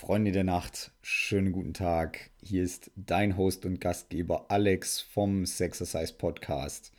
Freunde 0.00 0.32
der 0.32 0.44
Nacht, 0.44 0.92
schönen 1.02 1.52
guten 1.52 1.74
Tag. 1.74 2.30
Hier 2.42 2.62
ist 2.62 2.90
dein 2.96 3.36
Host 3.36 3.66
und 3.66 3.82
Gastgeber 3.82 4.46
Alex 4.50 5.02
vom 5.02 5.44
Sexercise 5.44 6.14
Podcast. 6.14 6.90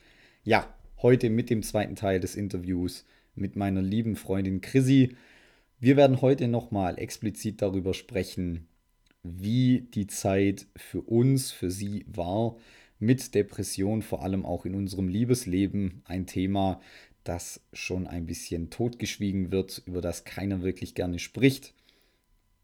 Ja, 0.44 0.72
heute 1.02 1.32
mit 1.32 1.50
dem 1.50 1.64
zweiten 1.64 1.96
Teil 1.96 2.20
des 2.20 2.36
Interviews 2.36 3.04
mit 3.34 3.56
meiner 3.56 3.82
lieben 3.82 4.16
Freundin 4.16 4.62
Chrissy. 4.62 5.16
Wir 5.80 5.98
werden 5.98 6.22
heute 6.22 6.48
nochmal 6.48 7.00
explizit 7.00 7.64
darüber 7.64 7.96
sprechen, 7.96 8.68
wie 9.24 9.88
die 9.96 10.06
Zeit 10.06 10.68
für 10.76 11.02
uns, 11.02 11.52
für 11.52 11.72
sie 11.72 12.06
war, 12.08 12.56
mit 13.00 13.34
Depression, 13.34 14.04
vor 14.04 14.22
allem 14.22 14.46
auch 14.46 14.64
in 14.64 14.76
unserem 14.76 15.08
Liebesleben, 15.08 16.04
ein 16.06 16.28
Thema, 16.28 16.80
das 17.24 17.62
schon 17.74 18.06
ein 18.06 18.28
bisschen 18.28 18.70
totgeschwiegen 18.70 19.52
wird, 19.52 19.82
über 19.88 20.02
das 20.02 20.24
keiner 20.24 20.62
wirklich 20.62 20.94
gerne 20.94 21.18
spricht. 21.18 21.74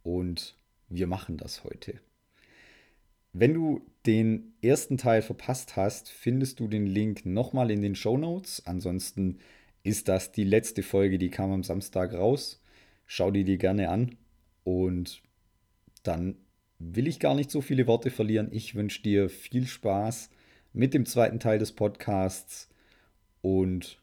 Und 0.08 0.56
wir 0.88 1.06
machen 1.06 1.36
das 1.36 1.66
heute. 1.66 2.00
Wenn 3.34 3.54
du 3.54 3.82
den 4.06 4.54
ersten 4.62 4.98
Teil 4.98 5.22
verpasst 5.22 5.76
hast, 5.76 6.08
findest 6.10 6.62
du 6.62 6.70
den 6.70 6.88
Link 6.88 7.26
nochmal 7.26 7.72
in 7.72 7.82
den 7.82 7.94
Show 7.94 8.18
Notes. 8.18 8.66
Ansonsten 8.66 9.40
ist 9.84 10.08
das 10.08 10.32
die 10.32 10.46
letzte 10.46 10.82
Folge, 10.82 11.18
die 11.18 11.30
kam 11.30 11.52
am 11.52 11.62
Samstag 11.62 12.14
raus. 12.14 12.64
Schau 13.06 13.32
die 13.32 13.44
dir 13.44 13.58
gerne 13.58 13.90
an. 13.90 14.16
Und 14.64 15.22
dann 16.04 16.38
will 16.80 17.10
ich 17.10 17.20
gar 17.20 17.36
nicht 17.36 17.52
so 17.52 17.60
viele 17.60 17.86
Worte 17.86 18.10
verlieren. 18.10 18.48
Ich 18.54 18.76
wünsche 18.76 19.02
dir 19.02 19.30
viel 19.30 19.68
Spaß 19.68 20.30
mit 20.72 20.94
dem 20.94 21.06
zweiten 21.06 21.42
Teil 21.42 21.60
des 21.60 21.74
Podcasts. 21.74 22.70
Und 23.42 24.00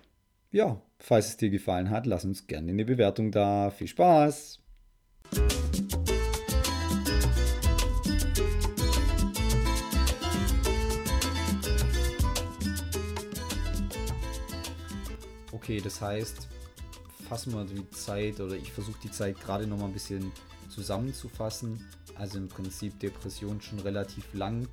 ja, 0.51 0.83
falls 0.99 1.29
es 1.29 1.37
dir 1.39 1.49
gefallen 1.49 1.89
hat, 1.89 2.05
lass 2.05 2.27
uns 2.27 2.47
gerne 2.47 2.73
eine 2.73 2.85
Bewertung 2.85 3.31
da. 3.31 3.71
Viel 3.71 3.89
Spaß! 3.89 4.64
Okay, 15.65 15.81
das 15.81 16.03
heißt, 16.03 16.47
fassen 17.27 17.55
wir 17.55 17.65
die 17.65 17.89
Zeit 17.89 18.39
oder 18.39 18.55
ich 18.55 18.71
versuche 18.71 18.99
die 19.03 19.11
Zeit 19.11 19.41
gerade 19.41 19.67
noch 19.67 19.79
mal 19.79 19.87
ein 19.87 19.95
bisschen 19.95 20.31
zusammenzufassen. 20.69 21.83
Also 22.17 22.37
im 22.37 22.49
Prinzip 22.49 23.01
Depression 23.01 23.63
schon 23.63 23.79
relativ 23.79 24.35
lang, 24.35 24.69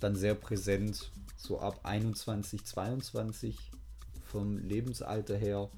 dann 0.00 0.14
sehr 0.16 0.34
präsent, 0.34 1.10
so 1.38 1.60
ab 1.60 1.80
21, 1.84 2.62
22 2.62 3.56
vom 4.22 4.58
Lebensalter 4.58 5.34
her. 5.34 5.70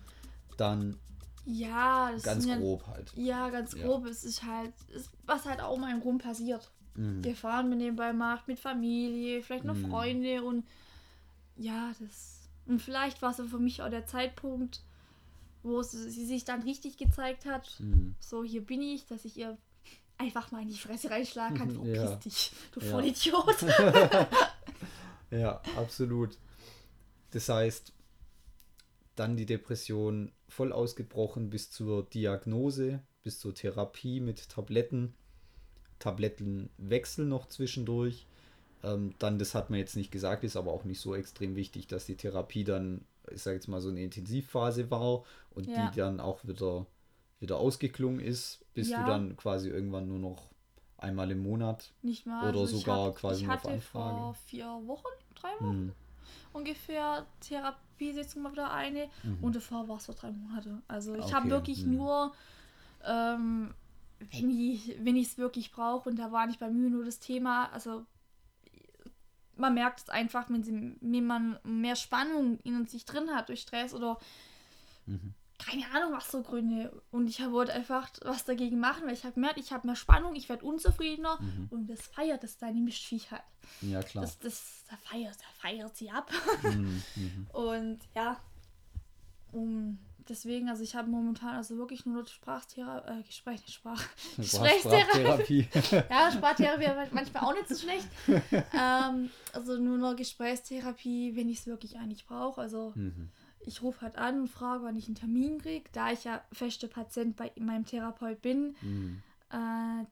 Dann 0.56 0.96
ja, 1.44 2.10
ganz 2.24 2.44
grob 2.48 2.82
ja, 2.82 2.92
halt. 2.92 3.12
Ja, 3.14 3.50
ganz 3.50 3.76
grob. 3.76 4.04
Ja. 4.04 4.10
Es 4.10 4.24
ist 4.24 4.42
halt, 4.42 4.72
ist, 4.88 5.10
was 5.26 5.44
halt 5.44 5.60
auch 5.60 5.78
mal 5.78 5.94
im 5.94 6.02
Rum 6.02 6.18
passiert. 6.18 6.72
Mhm. 6.96 7.22
Gefahren 7.22 7.68
mit 7.68 7.78
nebenbei 7.78 8.12
macht, 8.12 8.48
mit 8.48 8.58
Familie, 8.58 9.44
vielleicht 9.44 9.64
noch 9.64 9.76
mhm. 9.76 9.90
Freunde 9.90 10.42
und 10.42 10.66
ja, 11.56 11.92
das. 12.00 12.35
Und 12.66 12.80
vielleicht 12.80 13.22
war 13.22 13.30
es 13.30 13.48
für 13.48 13.58
mich 13.58 13.82
auch 13.82 13.90
der 13.90 14.06
Zeitpunkt, 14.06 14.82
wo 15.62 15.82
sie 15.82 16.26
sich 16.26 16.44
dann 16.44 16.62
richtig 16.62 16.96
gezeigt 16.96 17.44
hat. 17.44 17.76
Mhm. 17.78 18.14
So, 18.20 18.44
hier 18.44 18.64
bin 18.64 18.82
ich, 18.82 19.06
dass 19.06 19.24
ich 19.24 19.36
ihr 19.36 19.56
einfach 20.18 20.50
mal 20.50 20.62
in 20.62 20.68
die 20.68 20.78
Fresse 20.78 21.10
reinschlagen 21.10 21.56
kann. 21.56 21.70
Verpiss 21.70 21.96
ja. 21.96 22.16
dich, 22.16 22.52
du 22.72 22.80
ja. 22.80 22.90
Vollidiot. 22.90 23.62
ja, 25.30 25.60
absolut. 25.76 26.38
Das 27.30 27.48
heißt, 27.48 27.92
dann 29.14 29.36
die 29.36 29.46
Depression 29.46 30.32
voll 30.48 30.72
ausgebrochen 30.72 31.50
bis 31.50 31.70
zur 31.70 32.04
Diagnose, 32.04 33.02
bis 33.22 33.38
zur 33.38 33.54
Therapie 33.54 34.20
mit 34.20 34.48
Tabletten. 34.48 35.14
Tablettenwechsel 35.98 37.24
noch 37.26 37.48
zwischendurch. 37.48 38.26
Ähm, 38.86 39.14
dann, 39.18 39.38
das 39.38 39.54
hat 39.54 39.70
man 39.70 39.78
jetzt 39.78 39.96
nicht 39.96 40.12
gesagt, 40.12 40.44
ist 40.44 40.56
aber 40.56 40.72
auch 40.72 40.84
nicht 40.84 41.00
so 41.00 41.14
extrem 41.14 41.56
wichtig, 41.56 41.88
dass 41.88 42.06
die 42.06 42.16
Therapie 42.16 42.62
dann, 42.62 43.04
ich 43.30 43.42
sage 43.42 43.56
jetzt 43.56 43.66
mal, 43.66 43.80
so 43.80 43.88
eine 43.88 44.02
Intensivphase 44.02 44.90
war 44.90 45.24
und 45.50 45.66
ja. 45.66 45.90
die 45.90 45.96
dann 45.96 46.20
auch 46.20 46.44
wieder, 46.44 46.86
wieder 47.40 47.56
ausgeklungen 47.56 48.20
ist, 48.20 48.64
bis 48.74 48.90
ja. 48.90 49.02
du 49.02 49.10
dann 49.10 49.36
quasi 49.36 49.68
irgendwann 49.68 50.06
nur 50.06 50.20
noch 50.20 50.48
einmal 50.98 51.30
im 51.30 51.42
Monat 51.42 51.92
nicht 52.02 52.26
mal, 52.26 52.48
oder 52.48 52.60
also 52.60 52.78
sogar 52.78 53.06
hab, 53.06 53.16
quasi 53.16 53.42
ich 53.42 53.48
hatte 53.48 53.68
auf 53.68 53.74
Anfrage. 53.74 54.16
vor 54.16 54.34
vier 54.46 54.66
Wochen, 54.86 55.08
drei 55.34 55.52
Wochen 55.60 55.70
hm. 55.70 55.92
ungefähr 56.52 57.26
Therapiesitzung 57.40 58.42
mal 58.42 58.52
wieder 58.52 58.72
eine 58.72 59.08
mhm. 59.22 59.38
und 59.42 59.56
davor 59.56 59.88
war 59.88 59.96
es 59.96 60.06
vor 60.06 60.14
drei 60.14 60.30
Monate. 60.30 60.80
Also 60.88 61.14
ich 61.14 61.24
okay. 61.24 61.34
habe 61.34 61.50
wirklich 61.50 61.82
hm. 61.82 61.96
nur 61.96 62.32
ähm, 63.04 63.74
wenn 64.18 65.16
ich 65.16 65.26
es 65.26 65.38
wirklich 65.38 65.72
brauche 65.72 66.08
und 66.08 66.18
da 66.18 66.32
war 66.32 66.46
nicht 66.46 66.60
bei 66.60 66.70
mir 66.70 66.88
nur 66.88 67.04
das 67.04 67.18
Thema, 67.18 67.70
also 67.72 68.06
man 69.56 69.74
merkt 69.74 70.00
es 70.00 70.08
einfach, 70.08 70.48
wenn, 70.50 70.62
sie, 70.62 70.96
wenn 71.00 71.26
man 71.26 71.58
mehr 71.64 71.96
Spannung 71.96 72.58
in 72.60 72.86
sich 72.86 73.04
drin 73.04 73.30
hat 73.34 73.48
durch 73.48 73.62
Stress 73.62 73.94
oder 73.94 74.18
mhm. 75.06 75.34
keine 75.58 75.84
Ahnung, 75.92 76.12
was 76.12 76.30
so 76.30 76.42
Gründe. 76.42 77.02
Und 77.10 77.28
ich 77.28 77.40
wollte 77.50 77.72
einfach 77.72 78.10
was 78.22 78.44
dagegen 78.44 78.78
machen, 78.78 79.06
weil 79.06 79.14
ich 79.14 79.24
habe 79.24 79.34
gemerkt, 79.34 79.58
ich 79.58 79.72
habe 79.72 79.86
mehr 79.86 79.96
Spannung, 79.96 80.34
ich 80.34 80.48
werde 80.48 80.64
unzufriedener 80.64 81.40
mhm. 81.40 81.68
und 81.70 81.86
das 81.88 82.02
feiert 82.02 82.42
das 82.42 82.58
deine 82.58 82.80
Mischviech 82.80 83.30
hat. 83.30 83.44
Ja, 83.80 84.02
klar. 84.02 84.22
Das, 84.22 84.38
das, 84.38 84.84
da, 84.88 84.96
feiert, 84.96 85.36
da 85.36 85.46
feiert 85.58 85.96
sie 85.96 86.10
ab. 86.10 86.30
Mhm. 86.62 87.02
mhm. 87.16 87.46
Und 87.52 87.98
ja, 88.14 88.38
um 89.52 89.98
deswegen, 90.28 90.68
also 90.68 90.82
ich 90.82 90.94
habe 90.94 91.08
momentan 91.08 91.56
also 91.56 91.76
wirklich 91.76 92.06
nur 92.06 92.26
Sprachtherapie, 92.26 93.20
äh, 93.20 93.22
Gespräch, 93.22 93.60
Sprach, 93.68 94.02
Gesprächstherapie. 94.36 95.68
ja, 96.10 96.30
Sprachtherapie 96.30 96.88
manchmal 97.12 97.44
auch 97.44 97.54
nicht 97.54 97.68
so 97.68 97.76
schlecht. 97.76 98.08
ähm, 98.28 99.30
also 99.52 99.78
nur 99.78 99.98
noch 99.98 100.16
Gesprächstherapie, 100.16 101.36
wenn 101.36 101.48
ich 101.48 101.60
es 101.60 101.66
wirklich 101.66 101.98
eigentlich 101.98 102.26
brauche. 102.26 102.60
Also 102.60 102.92
mhm. 102.94 103.30
ich 103.60 103.82
rufe 103.82 104.02
halt 104.02 104.16
an 104.16 104.40
und 104.40 104.48
frage, 104.48 104.84
wann 104.84 104.96
ich 104.96 105.06
einen 105.06 105.16
Termin 105.16 105.60
kriege. 105.60 105.88
Da 105.92 106.12
ich 106.12 106.24
ja 106.24 106.44
feste 106.52 106.88
Patient 106.88 107.36
bei 107.36 107.52
meinem 107.58 107.84
Therapeut 107.84 108.42
bin, 108.42 108.76
mhm. 108.80 109.22
äh, 109.50 110.04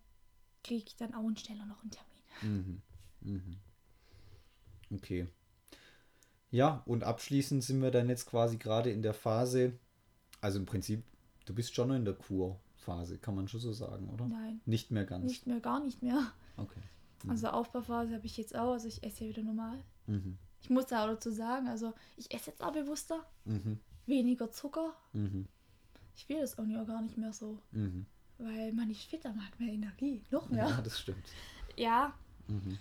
kriege 0.62 0.84
ich 0.86 0.96
dann 0.96 1.14
auch 1.14 1.28
schneller 1.36 1.66
noch 1.66 1.82
einen 1.82 1.90
Termin. 1.90 2.82
Mhm. 3.22 3.30
mhm. 3.32 3.56
Okay. 4.90 5.28
Ja, 6.54 6.84
und 6.86 7.02
abschließend 7.02 7.64
sind 7.64 7.82
wir 7.82 7.90
dann 7.90 8.08
jetzt 8.08 8.26
quasi 8.26 8.58
gerade 8.58 8.90
in 8.90 9.02
der 9.02 9.12
Phase, 9.12 9.72
also 10.44 10.58
im 10.58 10.66
Prinzip, 10.66 11.02
du 11.46 11.54
bist 11.54 11.74
schon 11.74 11.90
in 11.92 12.04
der 12.04 12.12
Kurphase, 12.12 13.16
kann 13.16 13.34
man 13.34 13.48
schon 13.48 13.60
so 13.60 13.72
sagen, 13.72 14.10
oder? 14.10 14.28
Nein. 14.28 14.60
Nicht 14.66 14.90
mehr 14.90 15.06
ganz. 15.06 15.24
Nicht 15.24 15.46
mehr, 15.46 15.58
gar 15.58 15.82
nicht 15.82 16.02
mehr. 16.02 16.20
Okay. 16.58 16.82
Mhm. 17.22 17.30
Also 17.30 17.48
Aufbauphase 17.48 18.14
habe 18.14 18.26
ich 18.26 18.36
jetzt 18.36 18.54
auch, 18.54 18.72
also 18.72 18.86
ich 18.86 19.02
esse 19.02 19.24
ja 19.24 19.30
wieder 19.30 19.42
normal. 19.42 19.82
Mhm. 20.06 20.36
Ich 20.60 20.68
muss 20.68 20.86
da 20.86 21.04
auch 21.04 21.08
dazu 21.08 21.30
sagen, 21.30 21.66
also 21.66 21.94
ich 22.18 22.30
esse 22.32 22.50
jetzt 22.50 22.62
auch 22.62 22.72
bewusster. 22.72 23.24
Mhm. 23.46 23.80
Weniger 24.04 24.50
Zucker. 24.50 24.94
Mhm. 25.14 25.46
Ich 26.14 26.28
will 26.28 26.40
das 26.40 26.58
auch 26.58 26.66
gar 26.86 27.00
nicht 27.00 27.16
mehr 27.16 27.32
so. 27.32 27.58
Mhm. 27.72 28.04
Weil 28.36 28.74
man 28.74 28.88
nicht 28.88 29.08
fitter 29.08 29.32
macht, 29.32 29.58
mehr 29.58 29.72
Energie. 29.72 30.22
Noch 30.30 30.50
mehr. 30.50 30.68
Ja, 30.68 30.82
das 30.82 31.00
stimmt. 31.00 31.24
Ja. 31.76 32.12
Mhm. 32.48 32.78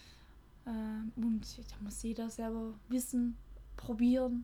Ähm, 0.65 1.13
und 1.15 1.57
da 1.57 1.75
muss 1.81 2.03
jeder 2.03 2.29
selber 2.29 2.73
wissen, 2.89 3.37
probieren. 3.77 4.43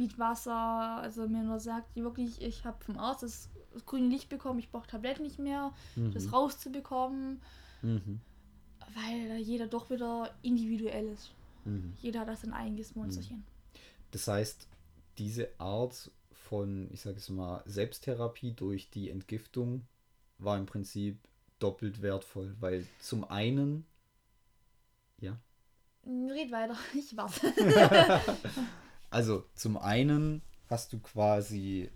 Mit 0.00 0.18
Wasser. 0.18 0.54
Also 0.54 1.28
mir 1.28 1.42
nur 1.42 1.60
sagt, 1.60 1.94
wirklich, 1.94 2.40
ich 2.40 2.64
habe 2.64 2.82
vom 2.82 2.98
Arzt 2.98 3.22
das, 3.22 3.50
das, 3.74 3.84
grüne 3.84 4.08
Licht 4.08 4.30
bekommen, 4.30 4.58
ich 4.58 4.70
brauche 4.70 4.88
Tabletten 4.88 5.22
nicht 5.22 5.38
mehr, 5.38 5.74
mhm. 5.94 6.12
das 6.12 6.32
rauszubekommen. 6.32 7.42
Mhm. 7.82 8.20
Weil 8.94 9.36
jeder 9.36 9.66
doch 9.66 9.90
wieder 9.90 10.34
individuell 10.40 11.06
ist. 11.08 11.32
Mhm. 11.66 11.92
Jeder 12.00 12.20
hat 12.20 12.28
das 12.28 12.40
sein 12.40 12.54
eigenes 12.54 12.96
Monsterchen. 12.96 13.36
Mhm. 13.36 13.44
Das 14.12 14.26
heißt, 14.26 14.68
diese 15.18 15.48
Art 15.58 16.10
von, 16.32 16.88
ich 16.92 17.02
sage 17.02 17.18
es 17.18 17.28
mal, 17.28 17.62
Selbsttherapie 17.66 18.52
durch 18.52 18.88
die 18.88 19.10
Entgiftung 19.10 19.82
war 20.38 20.56
im 20.56 20.64
Prinzip 20.64 21.18
doppelt 21.58 22.00
wertvoll, 22.00 22.56
weil 22.58 22.86
zum 23.00 23.24
einen, 23.24 23.84
ja. 25.20 25.36
Red 26.06 26.50
weiter, 26.50 26.78
ich 26.94 27.14
warte. 27.18 27.52
Also 29.10 29.44
zum 29.54 29.76
einen 29.76 30.42
hast 30.68 30.92
du 30.92 31.00
quasi, 31.00 31.90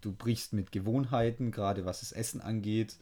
du 0.00 0.12
brichst 0.12 0.52
mit 0.52 0.72
Gewohnheiten, 0.72 1.52
gerade 1.52 1.84
was 1.84 2.00
das 2.00 2.12
Essen 2.12 2.40
angeht. 2.40 2.96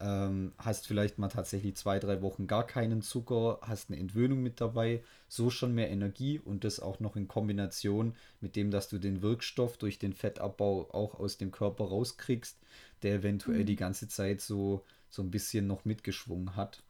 Ähm, 0.00 0.52
hast 0.58 0.86
vielleicht 0.86 1.18
mal 1.18 1.26
tatsächlich 1.26 1.74
zwei, 1.74 1.98
drei 1.98 2.22
Wochen 2.22 2.46
gar 2.46 2.64
keinen 2.64 3.02
Zucker, 3.02 3.58
hast 3.62 3.90
eine 3.90 3.98
Entwöhnung 3.98 4.40
mit 4.40 4.60
dabei, 4.60 5.02
so 5.26 5.50
schon 5.50 5.74
mehr 5.74 5.90
Energie 5.90 6.38
und 6.38 6.62
das 6.62 6.78
auch 6.78 7.00
noch 7.00 7.16
in 7.16 7.26
Kombination 7.26 8.14
mit 8.40 8.54
dem, 8.54 8.70
dass 8.70 8.88
du 8.88 8.98
den 8.98 9.22
Wirkstoff 9.22 9.76
durch 9.76 9.98
den 9.98 10.12
Fettabbau 10.12 10.88
auch 10.92 11.18
aus 11.18 11.36
dem 11.36 11.50
Körper 11.50 11.86
rauskriegst, 11.86 12.58
der 13.02 13.16
eventuell 13.16 13.62
mhm. 13.62 13.66
die 13.66 13.76
ganze 13.76 14.06
Zeit 14.06 14.40
so, 14.40 14.84
so 15.10 15.22
ein 15.22 15.32
bisschen 15.32 15.66
noch 15.66 15.84
mitgeschwungen 15.84 16.54
hat. 16.54 16.84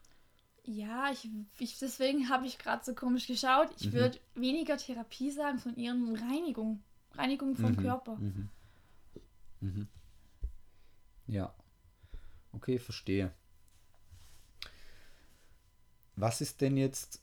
Ja, 0.68 1.10
ich, 1.10 1.26
ich 1.58 1.78
deswegen 1.78 2.28
habe 2.28 2.46
ich 2.46 2.58
gerade 2.58 2.84
so 2.84 2.94
komisch 2.94 3.26
geschaut. 3.26 3.70
Ich 3.78 3.86
mhm. 3.86 3.92
würde 3.94 4.20
weniger 4.34 4.76
Therapie 4.76 5.30
sagen, 5.30 5.58
von 5.58 5.74
ihren 5.76 6.14
Reinigung. 6.14 6.82
Reinigung 7.12 7.56
vom 7.56 7.72
mhm. 7.72 7.76
Körper. 7.76 8.16
Mhm. 8.16 8.48
mhm. 9.60 9.88
Ja. 11.26 11.54
Okay, 12.52 12.78
verstehe. 12.78 13.32
was 16.16 16.42
ist 16.42 16.60
denn 16.60 16.76
jetzt, 16.76 17.22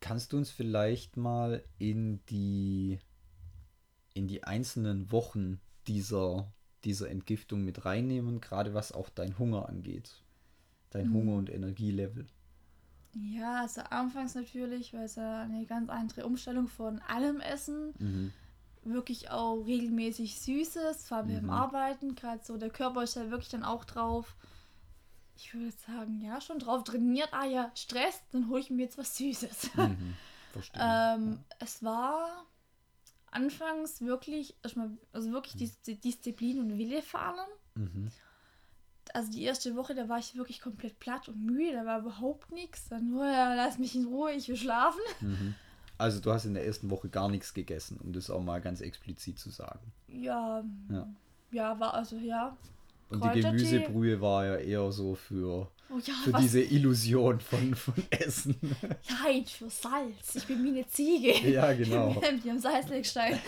kannst 0.00 0.32
du 0.32 0.38
uns 0.38 0.50
vielleicht 0.50 1.16
mal 1.16 1.62
in 1.78 2.24
die, 2.26 2.98
in 4.14 4.26
die 4.26 4.42
einzelnen 4.42 5.12
Wochen 5.12 5.60
dieser, 5.86 6.52
dieser 6.82 7.10
Entgiftung 7.10 7.64
mit 7.64 7.84
reinnehmen, 7.84 8.40
gerade 8.40 8.74
was 8.74 8.90
auch 8.90 9.08
dein 9.08 9.38
Hunger 9.38 9.68
angeht? 9.68 10.22
Dein 10.92 11.08
mhm. 11.08 11.14
Hunger 11.14 11.36
und 11.36 11.50
Energielevel. 11.50 12.26
Ja, 13.14 13.62
also 13.62 13.82
anfangs 13.82 14.34
natürlich, 14.34 14.92
weil 14.94 15.04
es 15.04 15.16
ja 15.16 15.42
eine 15.42 15.66
ganz 15.66 15.90
andere 15.90 16.24
Umstellung 16.24 16.68
von 16.68 17.00
allem 17.00 17.40
Essen. 17.40 17.94
Mhm. 17.98 18.32
Wirklich 18.84 19.30
auch 19.30 19.62
regelmäßig 19.64 20.40
Süßes, 20.40 21.06
vor 21.06 21.18
allem 21.18 21.28
mhm. 21.28 21.34
beim 21.34 21.50
Arbeiten. 21.50 22.14
Gerade 22.14 22.44
so, 22.44 22.56
der 22.56 22.70
Körper 22.70 23.02
ist 23.02 23.16
ja 23.16 23.30
wirklich 23.30 23.50
dann 23.50 23.64
auch 23.64 23.84
drauf. 23.84 24.36
Ich 25.36 25.54
würde 25.54 25.72
sagen, 25.86 26.20
ja, 26.20 26.40
schon 26.40 26.58
drauf 26.58 26.84
trainiert. 26.84 27.28
Ah 27.32 27.46
ja, 27.46 27.70
Stress, 27.74 28.22
dann 28.32 28.48
hole 28.48 28.60
ich 28.60 28.70
mir 28.70 28.82
jetzt 28.82 28.98
was 28.98 29.16
Süßes. 29.16 29.74
Mhm. 29.76 30.14
Ähm, 30.74 31.38
es 31.60 31.82
war 31.82 32.44
anfangs 33.30 34.02
wirklich, 34.02 34.54
also 34.60 35.32
wirklich 35.32 35.54
mhm. 35.54 35.70
die 35.86 35.96
Disziplin 35.96 36.60
und 36.60 36.76
Wille 36.76 37.00
vor 37.00 37.20
allem. 37.20 37.48
Also 39.14 39.30
die 39.30 39.42
erste 39.42 39.76
Woche, 39.76 39.94
da 39.94 40.08
war 40.08 40.18
ich 40.18 40.36
wirklich 40.36 40.60
komplett 40.60 40.98
platt 40.98 41.28
und 41.28 41.44
müde, 41.44 41.72
da 41.72 41.84
war 41.84 42.00
überhaupt 42.00 42.52
nichts. 42.52 42.88
Dann 42.88 43.10
nur, 43.10 43.26
ja, 43.26 43.54
lass 43.54 43.78
mich 43.78 43.94
in 43.94 44.06
Ruhe, 44.06 44.32
ich 44.32 44.48
will 44.48 44.56
schlafen. 44.56 45.00
Mhm. 45.20 45.54
Also 45.98 46.18
du 46.18 46.32
hast 46.32 46.46
in 46.46 46.54
der 46.54 46.66
ersten 46.66 46.90
Woche 46.90 47.08
gar 47.08 47.28
nichts 47.28 47.54
gegessen, 47.54 48.00
um 48.02 48.12
das 48.12 48.28
auch 48.28 48.42
mal 48.42 48.60
ganz 48.60 48.80
explizit 48.80 49.38
zu 49.38 49.50
sagen. 49.50 49.92
Ja. 50.08 50.64
Ja, 50.90 51.06
ja 51.52 51.78
war 51.78 51.94
also 51.94 52.16
ja. 52.16 52.56
Und 53.08 53.24
die 53.34 53.40
Gemüsebrühe 53.40 54.20
war 54.20 54.46
ja 54.46 54.56
eher 54.56 54.90
so 54.90 55.14
für, 55.14 55.70
oh 55.90 55.98
ja, 56.02 56.14
für 56.24 56.32
diese 56.32 56.60
Illusion 56.60 57.40
von, 57.40 57.74
von 57.74 57.94
Essen. 58.10 58.56
Nein, 59.22 59.44
für 59.44 59.68
Salz. 59.68 60.34
Ich 60.34 60.46
bin 60.46 60.64
wie 60.64 60.70
eine 60.70 60.86
Ziege. 60.88 61.32
Ja, 61.48 61.72
genau. 61.72 62.20
Die 62.42 62.50
am 62.50 62.58
Salzlegstein. 62.58 63.38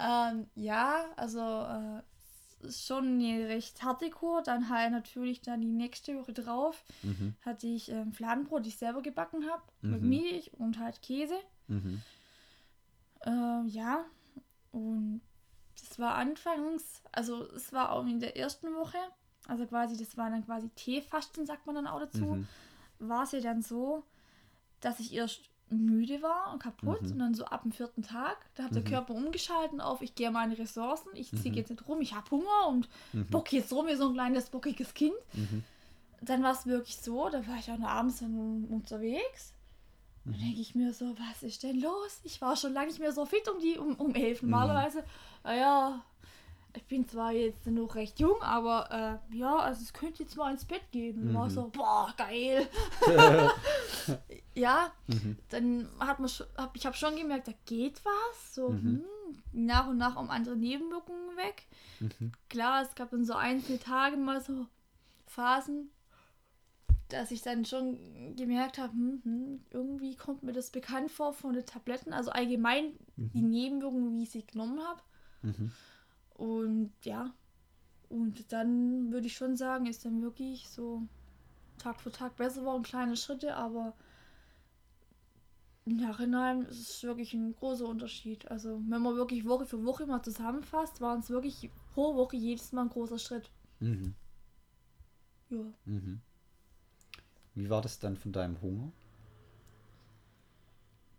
ähm, 0.00 0.46
ja, 0.56 1.04
also 1.16 1.40
äh, 1.40 2.02
schon 2.70 3.20
eine 3.20 3.48
recht 3.48 3.82
harte 3.82 4.10
Kur. 4.10 4.42
Dann 4.42 4.68
halt 4.68 4.92
natürlich 4.92 5.40
dann 5.40 5.60
die 5.60 5.68
nächste 5.68 6.16
Woche 6.16 6.32
drauf 6.32 6.84
mhm. 7.02 7.34
hatte 7.42 7.66
ich 7.66 7.90
ähm, 7.90 8.12
Fladenbrot, 8.12 8.64
die 8.64 8.70
ich 8.70 8.76
selber 8.76 9.02
gebacken 9.02 9.48
habe, 9.50 9.62
mhm. 9.80 9.90
mit 9.90 10.02
Milch 10.02 10.52
und 10.54 10.78
halt 10.78 11.02
Käse. 11.02 11.36
Mhm. 11.68 12.02
Äh, 13.24 13.66
ja, 13.68 14.04
und 14.72 15.20
das 15.80 15.98
war 15.98 16.14
anfangs, 16.14 17.02
also 17.12 17.44
es 17.52 17.72
war 17.72 17.92
auch 17.92 18.06
in 18.06 18.20
der 18.20 18.36
ersten 18.36 18.74
Woche, 18.74 18.98
also 19.46 19.66
quasi, 19.66 19.96
das 19.96 20.16
war 20.16 20.30
dann 20.30 20.44
quasi 20.44 20.68
Teefasten, 20.70 21.46
sagt 21.46 21.66
man 21.66 21.74
dann 21.74 21.86
auch 21.86 22.00
dazu, 22.00 22.24
mhm. 22.24 22.48
war 22.98 23.24
es 23.24 23.32
ja 23.32 23.40
dann 23.40 23.62
so, 23.62 24.04
dass 24.80 25.00
ich 25.00 25.12
erst 25.12 25.51
müde 25.72 26.22
war 26.22 26.52
und 26.52 26.62
kaputt. 26.62 27.02
Mhm. 27.02 27.12
Und 27.12 27.18
dann 27.18 27.34
so 27.34 27.44
ab 27.44 27.62
dem 27.62 27.72
vierten 27.72 28.02
Tag, 28.02 28.36
da 28.54 28.64
hat 28.64 28.70
mhm. 28.72 28.76
der 28.76 28.84
Körper 28.84 29.14
umgeschalten 29.14 29.80
auf, 29.80 30.02
ich 30.02 30.14
gehe 30.14 30.30
meine 30.30 30.58
Ressourcen, 30.58 31.10
ich 31.14 31.30
ziehe 31.30 31.50
mhm. 31.50 31.56
jetzt 31.56 31.70
nicht 31.70 31.88
rum, 31.88 32.00
ich 32.00 32.14
habe 32.14 32.30
Hunger 32.30 32.68
und 32.68 32.88
mhm. 33.12 33.26
bock 33.26 33.52
jetzt 33.52 33.72
rum 33.72 33.86
wie 33.86 33.94
so 33.94 34.08
ein 34.08 34.14
kleines 34.14 34.50
bockiges 34.50 34.94
Kind. 34.94 35.14
Mhm. 35.32 35.64
Dann 36.20 36.42
war 36.42 36.52
es 36.52 36.66
wirklich 36.66 36.96
so, 36.98 37.28
da 37.28 37.46
war 37.46 37.58
ich 37.58 37.70
auch 37.70 37.78
noch 37.78 37.88
abends 37.88 38.20
dann 38.20 38.66
unterwegs. 38.70 39.54
Dann 40.24 40.38
denke 40.38 40.60
ich 40.60 40.74
mir 40.76 40.92
so, 40.92 41.16
was 41.18 41.42
ist 41.42 41.64
denn 41.64 41.80
los? 41.80 42.20
Ich 42.22 42.40
war 42.40 42.54
schon 42.56 42.72
lange 42.72 42.86
nicht 42.88 43.00
mehr 43.00 43.12
so 43.12 43.26
fit 43.26 43.48
um 43.48 43.58
die 43.58 43.76
um, 43.76 43.96
um 43.96 44.14
elf. 44.14 44.42
Mhm. 44.42 44.50
Normalerweise, 44.50 45.04
naja, 45.42 46.00
ich 46.74 46.84
bin 46.84 47.06
zwar 47.06 47.32
jetzt 47.32 47.66
noch 47.66 47.94
recht 47.94 48.18
jung, 48.18 48.40
aber 48.40 49.20
äh, 49.30 49.36
ja, 49.36 49.56
also 49.56 49.82
es 49.82 49.92
könnte 49.92 50.22
jetzt 50.22 50.36
mal 50.36 50.52
ins 50.52 50.64
Bett 50.64 50.82
gehen. 50.90 51.28
Mhm. 51.28 51.34
war 51.34 51.50
so, 51.50 51.68
boah, 51.68 52.12
geil. 52.16 52.66
ja, 54.54 54.90
mhm. 55.06 55.36
dann 55.50 55.88
hat 55.98 56.18
man 56.18 56.28
schon, 56.28 56.46
hab, 56.56 56.74
ich 56.76 56.86
habe 56.86 56.96
schon 56.96 57.16
gemerkt, 57.16 57.48
da 57.48 57.52
geht 57.66 58.02
was. 58.04 58.54
So, 58.54 58.70
mhm. 58.70 58.78
hm, 58.82 59.04
nach 59.52 59.88
und 59.88 59.98
nach 59.98 60.16
um 60.16 60.30
andere 60.30 60.56
Nebenwirkungen 60.56 61.36
weg. 61.36 61.66
Mhm. 62.00 62.32
Klar, 62.48 62.82
es 62.82 62.94
gab 62.94 63.10
dann 63.10 63.24
so 63.24 63.34
einzelne 63.34 63.78
Tage 63.78 64.16
mal 64.16 64.40
so 64.40 64.66
Phasen, 65.26 65.90
dass 67.08 67.30
ich 67.30 67.42
dann 67.42 67.66
schon 67.66 68.34
gemerkt 68.36 68.78
habe, 68.78 68.92
hm, 68.92 69.20
hm, 69.24 69.60
irgendwie 69.70 70.16
kommt 70.16 70.42
mir 70.42 70.52
das 70.52 70.70
bekannt 70.70 71.10
vor 71.10 71.34
von 71.34 71.52
den 71.52 71.66
Tabletten. 71.66 72.14
Also 72.14 72.30
allgemein 72.30 72.92
die 73.16 73.42
mhm. 73.42 73.50
Nebenwirkungen, 73.50 74.14
wie 74.14 74.22
ich 74.22 74.30
sie 74.30 74.46
genommen 74.46 74.80
habe. 74.80 75.02
Mhm. 76.38 76.44
Und 76.44 76.92
ja, 77.04 77.32
und 78.08 78.52
dann 78.52 79.10
würde 79.12 79.26
ich 79.26 79.36
schon 79.36 79.56
sagen, 79.56 79.86
ist 79.86 80.04
dann 80.04 80.22
wirklich 80.22 80.68
so 80.68 81.02
Tag 81.78 82.00
für 82.00 82.12
Tag 82.12 82.36
besser 82.36 82.60
geworden, 82.60 82.82
kleine 82.82 83.16
Schritte, 83.16 83.56
aber 83.56 83.94
im 85.84 85.96
Nachhinein 85.96 86.62
ist 86.66 86.90
es 86.90 87.02
wirklich 87.02 87.34
ein 87.34 87.54
großer 87.56 87.86
Unterschied. 87.86 88.50
Also 88.50 88.80
wenn 88.88 89.02
man 89.02 89.16
wirklich 89.16 89.46
Woche 89.46 89.66
für 89.66 89.84
Woche 89.84 90.06
mal 90.06 90.22
zusammenfasst, 90.22 91.00
waren 91.00 91.20
es 91.20 91.30
wirklich 91.30 91.70
pro 91.94 92.14
Woche 92.14 92.36
jedes 92.36 92.70
Mal 92.72 92.82
ein 92.82 92.88
großer 92.88 93.18
Schritt. 93.18 93.50
Mhm. 93.80 94.14
Ja. 95.50 95.64
Mhm. 95.86 96.20
Wie 97.54 97.68
war 97.68 97.82
das 97.82 97.98
dann 97.98 98.16
von 98.16 98.32
deinem 98.32 98.60
Hunger? 98.62 98.92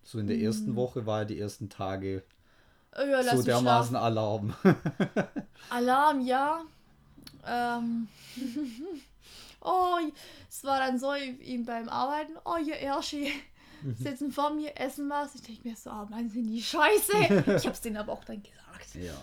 So 0.03 0.19
in 0.19 0.27
der 0.27 0.39
ersten 0.39 0.71
mhm. 0.71 0.75
Woche 0.75 1.05
war 1.05 1.19
ja 1.19 1.25
die 1.25 1.39
ersten 1.39 1.69
Tage 1.69 2.23
äh, 2.95 3.09
ja, 3.09 3.23
so 3.35 3.43
dermaßen 3.43 3.95
Alarm. 3.95 4.53
Alarm, 5.69 6.21
ja. 6.21 6.63
Ähm. 7.45 8.07
oh, 9.61 9.97
es 10.49 10.63
war 10.63 10.79
dann 10.79 10.99
so 10.99 11.13
ihm 11.13 11.65
beim 11.65 11.89
Arbeiten. 11.89 12.33
Oh, 12.45 12.57
ihr 12.57 12.77
Erschi 12.77 13.31
mhm. 13.81 13.95
sitzen 13.99 14.31
vor 14.31 14.53
mir, 14.53 14.79
essen 14.79 15.09
was. 15.09 15.35
Ich 15.35 15.41
denke 15.41 15.67
mir 15.67 15.75
so, 15.75 15.89
ah, 15.89 16.07
meinen 16.09 16.29
sie 16.29 16.43
die 16.43 16.61
Scheiße? 16.61 17.55
ich 17.57 17.67
hab's 17.67 17.81
denen 17.81 17.97
aber 17.97 18.13
auch 18.13 18.23
dann 18.23 18.43
gesagt. 18.43 18.95
Ja. 18.95 19.15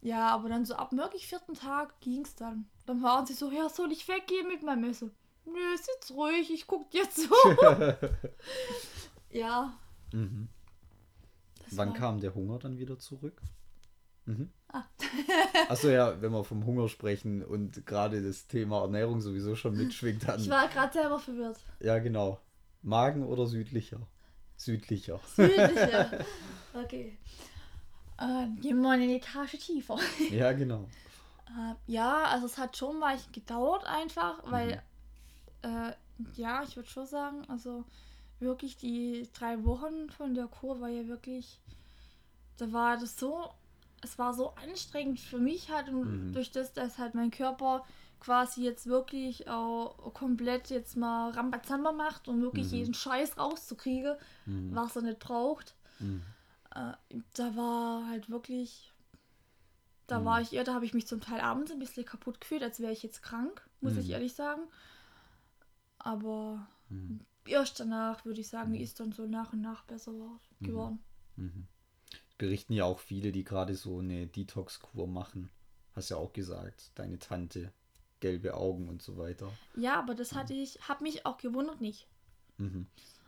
Ja, 0.00 0.28
aber 0.28 0.48
dann 0.48 0.64
so 0.64 0.74
ab 0.74 0.92
wirklich 0.92 1.26
vierten 1.26 1.54
Tag 1.54 2.00
ging's 2.00 2.36
dann. 2.36 2.68
Dann 2.86 3.02
waren 3.02 3.26
sie 3.26 3.34
so, 3.34 3.50
ja, 3.50 3.68
soll 3.68 3.90
ich 3.90 4.06
weggehen 4.06 4.46
mit 4.46 4.62
meinem 4.62 4.82
Messer? 4.82 5.10
Nö, 5.44 5.76
sitz 5.76 6.12
ruhig, 6.12 6.52
ich 6.52 6.66
guck 6.66 6.90
dir 6.90 7.08
zu. 7.10 7.28
ja. 9.30 9.72
Mhm. 10.12 10.48
Wann 11.76 11.94
kam 11.94 12.20
der 12.20 12.34
Hunger 12.34 12.58
dann 12.58 12.78
wieder 12.78 12.98
zurück? 12.98 13.42
Mhm. 14.26 14.50
Ah. 14.68 14.84
Achso, 15.68 15.88
ja, 15.88 16.20
wenn 16.20 16.32
wir 16.32 16.44
vom 16.44 16.66
Hunger 16.66 16.88
sprechen 16.88 17.42
und 17.42 17.86
gerade 17.86 18.22
das 18.22 18.46
Thema 18.46 18.82
Ernährung 18.82 19.20
sowieso 19.22 19.56
schon 19.56 19.76
mitschwingt, 19.76 20.28
dann. 20.28 20.40
Ich 20.40 20.50
war 20.50 20.68
gerade 20.68 20.92
selber 20.92 21.18
verwirrt. 21.18 21.58
Ja, 21.80 21.98
genau. 21.98 22.38
Magen 22.82 23.24
oder 23.24 23.46
südlicher? 23.46 24.06
Südlicher. 24.56 25.20
Südlicher. 25.34 26.24
Okay. 26.74 27.18
Äh, 28.18 28.46
gehen 28.60 28.76
wir 28.76 28.88
mal 28.88 29.00
eine 29.00 29.16
Etage 29.16 29.58
tiefer. 29.58 29.98
Ja, 30.30 30.52
genau. 30.52 30.86
Äh, 31.48 31.74
ja, 31.86 32.24
also 32.24 32.46
es 32.46 32.58
hat 32.58 32.76
schon 32.76 32.98
mal 32.98 33.16
gedauert 33.32 33.84
einfach, 33.84 34.38
weil, 34.44 34.82
mhm. 35.64 35.70
äh, 35.70 35.92
ja, 36.34 36.62
ich 36.62 36.76
würde 36.76 36.88
schon 36.88 37.06
sagen, 37.06 37.44
also 37.48 37.84
wirklich 38.40 38.76
die 38.76 39.28
drei 39.32 39.64
Wochen 39.64 40.10
von 40.10 40.34
der 40.34 40.46
Kur 40.46 40.80
war 40.80 40.88
ja 40.88 41.06
wirklich, 41.08 41.60
da 42.56 42.72
war 42.72 42.96
das 42.96 43.18
so, 43.18 43.50
es 44.02 44.18
war 44.18 44.34
so 44.34 44.54
anstrengend 44.54 45.20
für 45.20 45.38
mich 45.38 45.70
halt 45.70 45.88
und 45.88 46.28
mhm. 46.28 46.32
durch 46.32 46.50
das, 46.50 46.72
dass 46.72 46.98
halt 46.98 47.14
mein 47.14 47.30
Körper 47.30 47.84
quasi 48.20 48.64
jetzt 48.64 48.86
wirklich 48.86 49.48
auch 49.48 50.12
komplett 50.14 50.70
jetzt 50.70 50.96
mal 50.96 51.30
Rambazamba 51.30 51.92
macht 51.92 52.28
und 52.28 52.42
wirklich 52.42 52.66
mhm. 52.68 52.78
jeden 52.78 52.94
Scheiß 52.94 53.38
rauszukriegen, 53.38 54.16
mhm. 54.46 54.74
was 54.74 54.96
er 54.96 55.02
nicht 55.02 55.20
braucht. 55.20 55.74
Mhm. 55.98 56.22
Äh, 56.74 56.92
da 57.34 57.56
war 57.56 58.08
halt 58.08 58.28
wirklich, 58.28 58.92
da 60.06 60.20
mhm. 60.20 60.24
war 60.24 60.40
ich 60.40 60.52
eher, 60.52 60.64
da 60.64 60.74
habe 60.74 60.84
ich 60.84 60.94
mich 60.94 61.06
zum 61.06 61.20
Teil 61.20 61.40
abends 61.40 61.70
ein 61.70 61.78
bisschen 61.78 62.04
kaputt 62.04 62.40
gefühlt, 62.40 62.62
als 62.62 62.80
wäre 62.80 62.92
ich 62.92 63.02
jetzt 63.02 63.22
krank, 63.22 63.66
muss 63.80 63.96
ich 63.96 64.06
mhm. 64.06 64.12
ehrlich 64.12 64.34
sagen. 64.34 64.62
Aber 65.98 66.66
erst 67.48 67.80
danach, 67.80 68.24
würde 68.24 68.40
ich 68.40 68.48
sagen, 68.48 68.74
ist 68.74 69.00
dann 69.00 69.12
so 69.12 69.26
nach 69.26 69.52
und 69.52 69.60
nach 69.60 69.84
besser 69.84 70.12
mhm. 70.12 70.66
geworden. 70.66 70.98
Mhm. 71.36 71.66
Berichten 72.36 72.72
ja 72.72 72.84
auch 72.84 73.00
viele, 73.00 73.32
die 73.32 73.44
gerade 73.44 73.74
so 73.74 73.98
eine 73.98 74.26
Detox-Kur 74.26 75.08
machen. 75.08 75.50
Hast 75.94 76.10
ja 76.10 76.16
auch 76.16 76.32
gesagt, 76.32 76.92
deine 76.94 77.18
Tante, 77.18 77.72
gelbe 78.20 78.54
Augen 78.54 78.88
und 78.88 79.02
so 79.02 79.16
weiter. 79.16 79.50
Ja, 79.76 79.98
aber 79.98 80.14
das 80.14 80.34
hatte 80.34 80.54
ich, 80.54 80.78
habe 80.88 81.02
mich 81.02 81.26
auch 81.26 81.38
gewundert 81.38 81.80
nicht. 81.80 82.06
Mhm. 82.58 82.86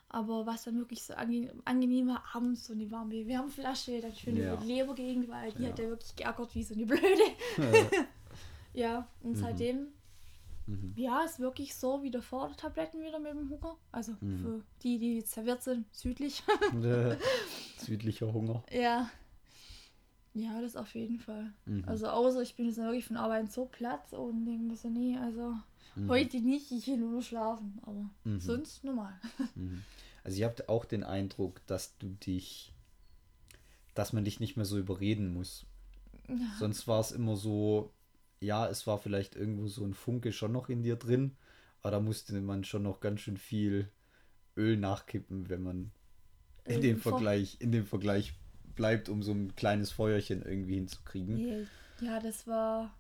Aber 0.09 0.45
was 0.45 0.65
dann 0.65 0.77
wirklich 0.79 1.05
so 1.05 1.15
angenehm 1.15 2.09
war, 2.09 2.25
abends 2.33 2.67
so 2.67 2.73
eine 2.73 2.91
warme 2.91 3.27
Wärmflasche, 3.27 4.01
dann 4.01 4.15
schön 4.15 4.37
ja. 4.37 4.61
Leber 4.61 4.95
gegen, 4.95 5.29
weil 5.29 5.53
die 5.53 5.63
ja. 5.63 5.69
hat 5.69 5.79
ja 5.79 5.89
wirklich 5.89 6.17
geärgert 6.17 6.55
wie 6.55 6.65
so 6.65 6.75
eine 6.75 6.87
Blöde. 6.87 7.07
Ja, 7.59 7.91
ja 8.73 9.09
und 9.23 9.33
mhm. 9.33 9.37
seitdem 9.37 9.89
Mhm. 10.67 10.93
Ja, 10.97 11.25
ist 11.25 11.41
wirklich 11.41 11.75
so 11.75 12.03
wie 12.03 12.11
davor, 12.11 12.55
Tabletten 12.57 13.03
wieder 13.03 13.19
mit 13.19 13.33
dem 13.33 13.51
Hunger. 13.51 13.77
Also 13.93 14.13
mhm. 14.21 14.39
für 14.39 14.65
die, 14.83 14.99
die 14.99 15.21
serviert 15.23 15.63
sind, 15.63 15.87
südlich. 15.95 16.43
Südlicher 17.79 18.33
Hunger. 18.33 18.63
Ja. 18.71 19.11
Ja, 20.33 20.61
das 20.61 20.77
auf 20.77 20.95
jeden 20.95 21.19
Fall. 21.19 21.53
Mhm. 21.67 21.85
Also 21.87 22.09
außer 22.09 22.41
ich 22.43 22.55
bin 22.55 22.67
jetzt 22.67 22.79
wirklich 22.79 23.05
von 23.05 23.17
Arbeit 23.17 23.51
so 23.53 23.65
platt 23.67 24.13
und 24.13 24.45
denke 24.45 24.65
mir 24.65 24.77
so, 24.77 24.89
nee, 24.89 25.17
also 25.17 25.55
mhm. 25.97 26.09
heute 26.09 26.41
nicht, 26.41 26.71
ich 26.71 26.87
will 26.87 26.99
nur 26.99 27.23
schlafen, 27.23 27.81
aber 27.83 28.09
mhm. 28.25 28.41
sonst 28.41 28.85
normal. 28.85 29.15
Mhm. 29.55 29.83
Also 30.23 30.39
ihr 30.39 30.47
habt 30.47 30.69
auch 30.69 30.85
den 30.85 31.03
Eindruck, 31.03 31.67
dass 31.67 31.97
du 31.97 32.11
dich, 32.11 32.75
dass 33.95 34.13
man 34.13 34.23
dich 34.23 34.39
nicht 34.39 34.55
mehr 34.57 34.67
so 34.67 34.79
überreden 34.79 35.33
muss. 35.33 35.65
Ja. 36.29 36.37
Sonst 36.59 36.87
war 36.87 37.01
es 37.01 37.11
immer 37.11 37.37
so, 37.37 37.91
ja, 38.41 38.67
es 38.67 38.87
war 38.87 38.99
vielleicht 38.99 39.37
irgendwo 39.37 39.69
so 39.69 39.85
ein 39.85 39.95
Funke 39.95 40.33
schon 40.33 40.53
noch 40.53 40.69
in 40.69 40.83
dir 40.83 40.97
drin, 40.97 41.37
aber 41.83 41.93
da 41.93 42.01
musste 42.01 42.41
man 42.41 42.65
schon 42.65 42.83
noch 42.83 43.01
ganz 43.01 43.21
schön 43.21 43.37
viel 43.37 43.89
Öl 44.57 44.77
nachkippen, 44.77 45.49
wenn 45.49 45.63
man 45.63 45.91
in 46.65 46.81
dem 46.81 46.99
Vergleich, 46.99 47.57
in 47.61 47.73
dem 47.73 47.87
Vergleich 47.87 48.35
bleibt, 48.75 49.09
um 49.09 49.23
so 49.23 49.33
ein 49.33 49.55
kleines 49.57 49.93
Feuerchen 49.93 50.43
irgendwie 50.43 50.77
hinzukriegen. 50.77 51.69
Ja, 52.01 52.21
das 52.21 52.47
war, 52.47 52.95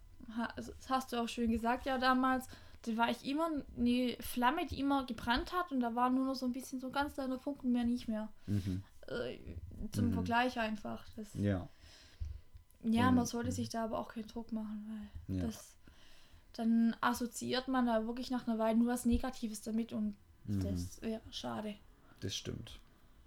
also 0.56 0.72
das 0.72 0.90
hast 0.90 1.12
du 1.12 1.16
auch 1.16 1.28
schön 1.28 1.50
gesagt, 1.50 1.86
ja, 1.86 1.98
damals. 1.98 2.46
Da 2.82 2.96
war 2.96 3.10
ich 3.10 3.26
immer 3.26 3.50
eine 3.78 4.16
Flamme, 4.20 4.66
die 4.66 4.80
immer 4.80 5.04
gebrannt 5.04 5.52
hat 5.52 5.70
und 5.70 5.80
da 5.80 5.94
war 5.94 6.08
nur 6.08 6.24
noch 6.24 6.34
so 6.34 6.46
ein 6.46 6.52
bisschen 6.52 6.80
so 6.80 6.90
ganz 6.90 7.12
kleiner 7.12 7.38
Funken, 7.38 7.72
mehr 7.72 7.84
nicht 7.84 8.08
mehr. 8.08 8.30
Mhm. 8.46 8.82
Äh, 9.06 9.38
zum 9.92 10.08
mhm. 10.08 10.14
Vergleich 10.14 10.58
einfach. 10.58 11.04
Das, 11.16 11.28
ja. 11.34 11.68
Ja, 12.82 13.10
man 13.10 13.26
sollte 13.26 13.52
sich 13.52 13.68
da 13.68 13.84
aber 13.84 13.98
auch 13.98 14.08
keinen 14.08 14.26
Druck 14.26 14.52
machen, 14.52 15.10
weil 15.28 15.36
ja. 15.36 15.46
das 15.46 15.76
dann 16.52 16.96
assoziiert 17.00 17.68
man 17.68 17.86
da 17.86 18.06
wirklich 18.06 18.30
nach 18.30 18.46
einer 18.46 18.58
Weile 18.58 18.78
nur 18.78 18.88
was 18.88 19.04
Negatives 19.04 19.62
damit 19.62 19.92
und 19.92 20.16
mhm. 20.46 20.60
das 20.62 21.00
wäre 21.00 21.20
schade. 21.30 21.76
Das 22.20 22.34
stimmt. 22.34 22.80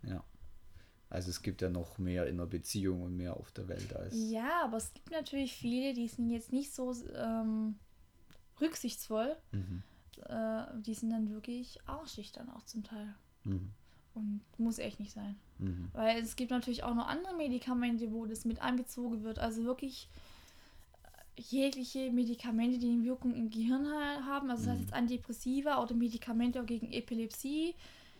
Ja. 0.03 0.23
Also 1.09 1.29
es 1.29 1.41
gibt 1.41 1.61
ja 1.61 1.69
noch 1.69 1.99
mehr 1.99 2.27
in 2.27 2.37
der 2.37 2.47
Beziehung 2.47 3.03
und 3.03 3.15
mehr 3.15 3.37
auf 3.37 3.51
der 3.51 3.67
Welt 3.67 3.95
als. 3.95 4.13
Ja, 4.15 4.63
aber 4.63 4.77
es 4.77 4.93
gibt 4.93 5.11
natürlich 5.11 5.53
viele, 5.53 5.93
die 5.93 6.07
sind 6.07 6.29
jetzt 6.31 6.51
nicht 6.51 6.73
so 6.73 6.93
ähm, 7.15 7.75
rücksichtsvoll. 8.59 9.35
Mhm. 9.51 9.83
Äh, 10.25 10.63
die 10.81 10.93
sind 10.93 11.11
dann 11.11 11.29
wirklich 11.29 11.79
arschig 11.85 12.31
dann 12.31 12.49
auch 12.49 12.65
zum 12.65 12.83
Teil. 12.83 13.13
Mhm. 13.43 13.71
Und 14.15 14.41
muss 14.57 14.79
echt 14.79 14.99
nicht 14.99 15.11
sein. 15.11 15.35
Mhm. 15.57 15.89
Weil 15.93 16.21
es 16.21 16.35
gibt 16.35 16.51
natürlich 16.51 16.83
auch 16.83 16.93
noch 16.93 17.07
andere 17.07 17.35
Medikamente, 17.35 18.11
wo 18.11 18.25
das 18.25 18.45
mit 18.45 18.61
einbezogen 18.61 19.23
wird. 19.23 19.39
Also 19.39 19.63
wirklich 19.63 20.07
jegliche 21.35 22.11
Medikamente, 22.11 22.77
die 22.77 22.91
eine 22.91 23.03
Wirkung 23.03 23.33
im 23.33 23.49
Gehirn 23.49 23.87
haben. 23.87 24.51
Also 24.51 24.63
das 24.63 24.71
heißt 24.71 24.79
mhm. 24.79 24.85
jetzt 24.85 24.93
Antidepressiva 24.93 25.81
oder 25.81 25.95
Medikamente 25.95 26.61
auch 26.61 26.65
gegen 26.65 26.91
Epilepsie. 26.91 27.73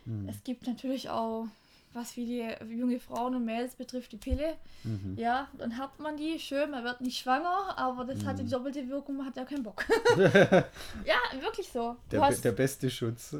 Mhm. 0.04 0.28
Es 0.28 0.42
gibt 0.42 0.66
natürlich 0.66 1.08
auch 1.08 1.46
was 1.94 2.10
viele 2.10 2.58
junge 2.64 2.98
Frauen 2.98 3.36
und 3.36 3.44
Mädels 3.44 3.76
betrifft, 3.76 4.12
die 4.12 4.16
Pille. 4.16 4.56
Mhm. 4.82 5.14
Ja, 5.16 5.48
dann 5.56 5.78
hat 5.78 5.98
man 6.00 6.16
die, 6.16 6.38
schön, 6.40 6.70
man 6.70 6.82
wird 6.82 7.00
nicht 7.00 7.18
schwanger, 7.18 7.78
aber 7.78 8.04
das 8.04 8.22
mhm. 8.22 8.26
hat 8.26 8.38
die 8.40 8.46
doppelte 8.46 8.88
Wirkung, 8.88 9.18
man 9.18 9.26
hat 9.26 9.36
ja 9.36 9.44
keinen 9.44 9.62
Bock. 9.62 9.84
ja, 10.16 11.40
wirklich 11.40 11.68
so. 11.68 11.96
Der, 12.10 12.28
der 12.30 12.52
beste 12.52 12.90
Schutz. 12.90 13.36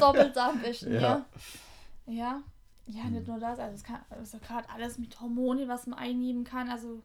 doppelt 0.00 0.36
am 0.38 0.60
besten, 0.62 0.94
ja. 0.94 1.00
ja. 1.00 1.26
Ja, 2.06 2.42
ja, 2.86 3.04
nicht 3.04 3.26
nur 3.26 3.38
das, 3.38 3.58
also, 3.58 3.82
also 4.10 4.38
gerade 4.38 4.68
alles 4.68 4.98
mit 4.98 5.20
Hormone, 5.20 5.68
was 5.68 5.86
man 5.86 5.98
einnehmen 5.98 6.44
kann, 6.44 6.68
also 6.68 7.02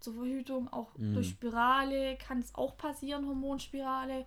zur 0.00 0.14
Verhütung, 0.14 0.68
auch 0.68 0.96
mhm. 0.98 1.14
durch 1.14 1.30
Spirale 1.30 2.16
kann 2.18 2.40
es 2.40 2.54
auch 2.54 2.76
passieren, 2.76 3.26
Hormonspirale. 3.26 4.26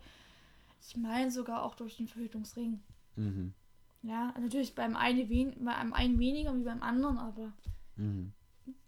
Ich 0.82 0.98
meine 0.98 1.32
sogar 1.32 1.64
auch 1.64 1.76
durch 1.76 1.98
den 1.98 2.08
Verhütungsring. 2.08 2.82
Mhm. 3.16 3.54
Ja, 4.02 4.34
natürlich 4.40 4.74
beim 4.74 4.96
einen, 4.96 5.30
wen 5.30 5.64
beim 5.64 5.94
einen 5.94 6.20
weniger 6.20 6.56
wie 6.56 6.64
beim 6.64 6.82
anderen, 6.82 7.18
aber 7.18 7.54
mhm. 7.96 8.34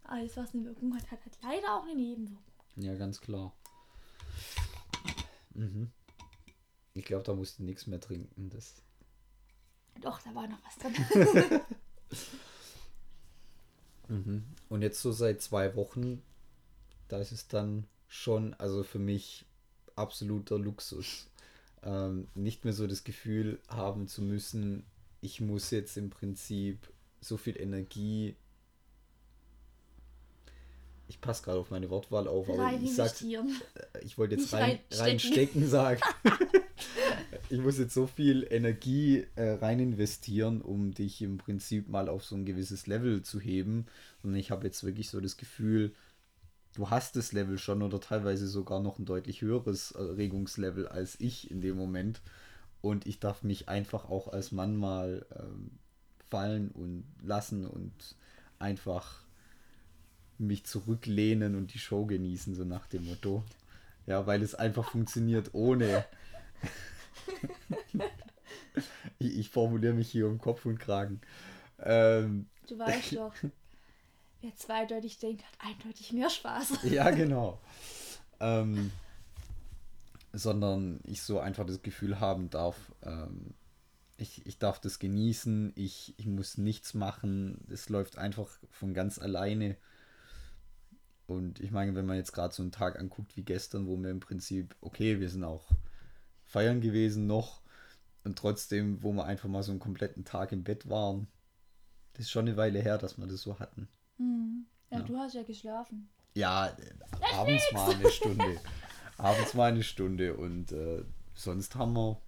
alles, 0.03 0.37
was 0.37 0.53
eine 0.53 0.65
Wirkung 0.65 0.95
hat, 0.95 1.11
hat 1.11 1.19
halt 1.23 1.37
leider 1.43 1.75
auch 1.75 1.83
eine 1.83 1.95
Nebenwirkung. 1.95 2.43
Ja, 2.77 2.95
ganz 2.95 3.19
klar. 3.19 3.53
Mhm. 5.53 5.91
Ich 6.93 7.05
glaube, 7.05 7.23
da 7.23 7.33
musst 7.33 7.59
du 7.59 7.63
nichts 7.63 7.85
mehr 7.87 7.99
trinken. 7.99 8.49
Das 8.49 8.81
Doch, 10.01 10.21
da 10.21 10.35
war 10.35 10.47
noch 10.47 10.59
was 10.65 10.77
drin. 10.77 11.61
mhm. 14.07 14.43
Und 14.69 14.81
jetzt 14.81 15.01
so 15.01 15.11
seit 15.11 15.41
zwei 15.41 15.75
Wochen, 15.75 16.21
da 17.07 17.19
ist 17.19 17.31
es 17.31 17.47
dann 17.47 17.85
schon, 18.07 18.53
also 18.55 18.83
für 18.83 18.99
mich 18.99 19.45
absoluter 19.95 20.57
Luxus. 20.57 21.27
Ähm, 21.83 22.27
nicht 22.35 22.63
mehr 22.65 22.73
so 22.73 22.87
das 22.87 23.03
Gefühl 23.03 23.59
haben 23.67 24.07
zu 24.07 24.21
müssen, 24.21 24.83
ich 25.21 25.41
muss 25.41 25.71
jetzt 25.71 25.97
im 25.97 26.09
Prinzip 26.09 26.91
so 27.21 27.37
viel 27.37 27.59
Energie. 27.59 28.35
Ich 31.07 31.21
passe 31.21 31.43
gerade 31.43 31.59
auf 31.59 31.71
meine 31.71 31.89
Wortwahl 31.89 32.27
auf, 32.27 32.49
aber 32.49 32.73
ich 32.73 32.93
sag, 32.93 33.21
äh, 33.21 33.43
ich 34.01 34.17
wollte 34.17 34.35
jetzt 34.35 34.53
rein, 34.53 34.79
reinstecken 34.91 35.61
rein 35.61 35.69
sagen. 35.69 36.01
ich 37.49 37.59
muss 37.59 37.77
jetzt 37.77 37.93
so 37.93 38.07
viel 38.07 38.45
Energie 38.49 39.25
äh, 39.35 39.51
rein 39.51 39.79
investieren, 39.79 40.61
um 40.61 40.93
dich 40.93 41.21
im 41.21 41.37
Prinzip 41.37 41.87
mal 41.87 42.09
auf 42.09 42.25
so 42.25 42.35
ein 42.35 42.45
gewisses 42.45 42.87
Level 42.87 43.23
zu 43.23 43.39
heben. 43.39 43.85
Und 44.23 44.35
ich 44.35 44.51
habe 44.51 44.65
jetzt 44.65 44.83
wirklich 44.83 45.09
so 45.09 45.21
das 45.21 45.37
Gefühl, 45.37 45.93
du 46.75 46.89
hast 46.89 47.15
das 47.15 47.31
Level 47.31 47.57
schon 47.57 47.81
oder 47.81 47.99
teilweise 47.99 48.47
sogar 48.47 48.81
noch 48.81 48.99
ein 48.99 49.05
deutlich 49.05 49.41
höheres 49.41 49.93
Regungslevel 49.97 50.87
als 50.87 51.19
ich 51.19 51.49
in 51.49 51.61
dem 51.61 51.77
Moment. 51.77 52.21
Und 52.81 53.07
ich 53.07 53.19
darf 53.19 53.43
mich 53.43 53.69
einfach 53.69 54.09
auch 54.09 54.27
als 54.27 54.51
Mann 54.51 54.75
mal 54.75 55.25
ähm, 55.35 55.71
fallen 56.29 56.69
und 56.71 57.05
lassen 57.23 57.65
und 57.65 58.15
einfach 58.59 59.23
mich 60.37 60.65
zurücklehnen 60.65 61.55
und 61.55 61.73
die 61.73 61.79
Show 61.79 62.05
genießen, 62.05 62.53
so 62.55 62.63
nach 62.63 62.87
dem 62.87 63.05
Motto. 63.05 63.43
Ja, 64.05 64.27
weil 64.27 64.43
es 64.43 64.55
einfach 64.55 64.91
funktioniert 64.91 65.53
ohne. 65.53 66.05
ich, 69.19 69.39
ich, 69.39 69.49
formuliere 69.49 69.93
mich 69.93 70.09
hier 70.09 70.27
um 70.27 70.39
Kopf 70.39 70.65
und 70.65 70.79
Kragen. 70.79 71.21
Ähm, 71.79 72.47
du 72.67 72.77
weißt 72.77 73.13
doch, 73.15 73.33
wer 74.41 74.55
zweideutig 74.55 75.19
denkt, 75.19 75.43
hat 75.43 75.69
eindeutig 75.71 76.13
mehr 76.13 76.29
Spaß. 76.29 76.79
ja, 76.83 77.09
genau. 77.11 77.59
Ähm, 78.39 78.91
sondern 80.33 80.99
ich 81.05 81.21
so 81.21 81.39
einfach 81.39 81.65
das 81.65 81.81
Gefühl 81.81 82.19
haben 82.19 82.49
darf, 82.49 82.75
ähm, 83.03 83.53
ich, 84.17 84.45
ich 84.45 84.57
darf 84.57 84.79
das 84.79 84.99
genießen, 84.99 85.73
ich, 85.75 86.15
ich 86.17 86.25
muss 86.25 86.57
nichts 86.57 86.93
machen, 86.93 87.63
es 87.69 87.89
läuft 87.89 88.17
einfach 88.17 88.49
von 88.71 88.93
ganz 88.93 89.19
alleine. 89.19 89.77
Und 91.27 91.59
ich 91.59 91.71
meine, 91.71 91.93
wenn 91.93 92.05
man 92.05 92.17
jetzt 92.17 92.31
gerade 92.31 92.53
so 92.53 92.63
einen 92.63 92.71
Tag 92.71 92.97
anguckt 92.97 93.35
wie 93.35 93.43
gestern, 93.43 93.85
wo 93.85 93.97
wir 93.97 94.09
im 94.09 94.19
Prinzip, 94.19 94.75
okay, 94.81 95.19
wir 95.19 95.29
sind 95.29 95.43
auch 95.43 95.69
feiern 96.47 96.81
gewesen 96.81 97.27
noch 97.27 97.61
und 98.23 98.37
trotzdem, 98.39 99.03
wo 99.03 99.11
wir 99.13 99.25
einfach 99.25 99.49
mal 99.49 99.63
so 99.63 99.71
einen 99.71 99.79
kompletten 99.79 100.25
Tag 100.25 100.51
im 100.51 100.63
Bett 100.63 100.89
waren, 100.89 101.27
das 102.13 102.25
ist 102.25 102.31
schon 102.31 102.47
eine 102.47 102.57
Weile 102.57 102.79
her, 102.79 102.97
dass 102.97 103.17
wir 103.17 103.27
das 103.27 103.41
so 103.41 103.59
hatten. 103.59 103.87
Mhm. 104.17 104.65
Ja, 104.89 104.99
ja, 104.99 105.03
du 105.03 105.17
hast 105.17 105.35
ja 105.35 105.43
geschlafen. 105.43 106.09
Ja, 106.33 106.75
abends 107.33 107.63
mal 107.73 107.93
eine 107.93 108.09
Stunde. 108.09 108.59
abends 109.17 109.53
mal 109.53 109.71
eine 109.71 109.83
Stunde 109.83 110.35
und 110.35 110.71
äh, 110.71 111.03
sonst 111.33 111.75
haben 111.75 111.93
wir 111.93 112.21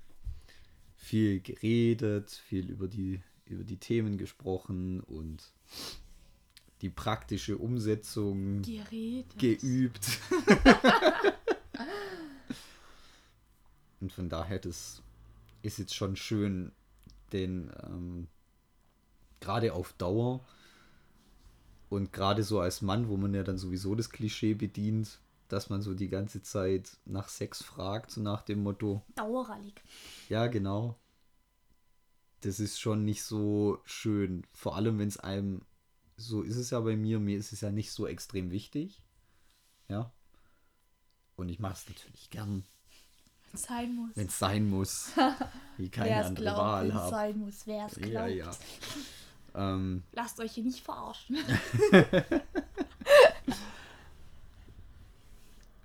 viel 0.95 1.39
geredet, 1.39 2.29
viel 2.31 2.69
über 2.69 2.87
die, 2.87 3.23
über 3.45 3.63
die 3.63 3.77
Themen 3.77 4.17
gesprochen 4.17 4.99
und 4.99 5.53
die 6.81 6.89
praktische 6.89 7.57
Umsetzung 7.57 8.61
geübt. 9.37 10.05
und 14.01 14.13
von 14.13 14.29
daher, 14.29 14.59
das 14.59 15.01
ist 15.61 15.79
jetzt 15.79 15.95
schon 15.95 16.15
schön, 16.15 16.71
denn 17.31 17.71
ähm, 17.83 18.27
gerade 19.39 19.73
auf 19.73 19.93
Dauer 19.93 20.45
und 21.89 22.13
gerade 22.13 22.43
so 22.43 22.59
als 22.59 22.81
Mann, 22.81 23.09
wo 23.09 23.17
man 23.17 23.33
ja 23.33 23.43
dann 23.43 23.57
sowieso 23.57 23.95
das 23.95 24.09
Klischee 24.09 24.53
bedient, 24.53 25.19
dass 25.47 25.69
man 25.69 25.81
so 25.81 25.93
die 25.93 26.09
ganze 26.09 26.41
Zeit 26.43 26.97
nach 27.05 27.27
Sex 27.27 27.63
fragt, 27.63 28.11
so 28.11 28.21
nach 28.21 28.43
dem 28.43 28.63
Motto. 28.63 29.03
Dauerrallig. 29.15 29.81
Ja, 30.29 30.47
genau. 30.47 30.97
Das 32.41 32.59
ist 32.59 32.79
schon 32.79 33.03
nicht 33.03 33.23
so 33.23 33.79
schön. 33.83 34.45
Vor 34.53 34.75
allem, 34.75 34.99
wenn 34.99 35.07
es 35.07 35.17
einem, 35.17 35.63
so 36.15 36.43
ist 36.43 36.55
es 36.55 36.69
ja 36.69 36.79
bei 36.79 36.95
mir, 36.95 37.19
mir 37.19 37.37
ist 37.37 37.51
es 37.51 37.61
ja 37.61 37.71
nicht 37.71 37.91
so 37.91 38.07
extrem 38.07 38.51
wichtig. 38.51 39.01
Ja. 39.87 40.13
Und 41.35 41.49
ich 41.49 41.59
mache 41.59 41.73
es 41.73 41.89
natürlich 41.89 42.29
gern. 42.29 42.63
Wenn 43.51 43.59
es 43.59 43.63
sein 43.63 43.95
muss. 43.95 44.11
Wenn 44.15 44.27
es 44.27 44.39
sein 44.39 44.69
muss. 44.69 45.11
Wie 45.77 45.89
keine 45.89 46.09
wer's 46.09 46.27
andere 46.27 46.43
glaubt, 46.45 46.59
Wahl 46.59 46.93
habe. 46.93 46.99
Wenn 46.99 47.03
es 47.03 47.09
sein 47.09 47.39
muss, 47.39 47.67
wer 47.67 47.85
es 47.85 47.95
glaubt. 47.95 48.13
Ja, 48.13 48.27
ja. 48.27 48.51
Ähm, 49.55 50.03
Lasst 50.11 50.39
euch 50.39 50.51
hier 50.53 50.63
nicht 50.63 50.83
verarschen. 50.83 51.37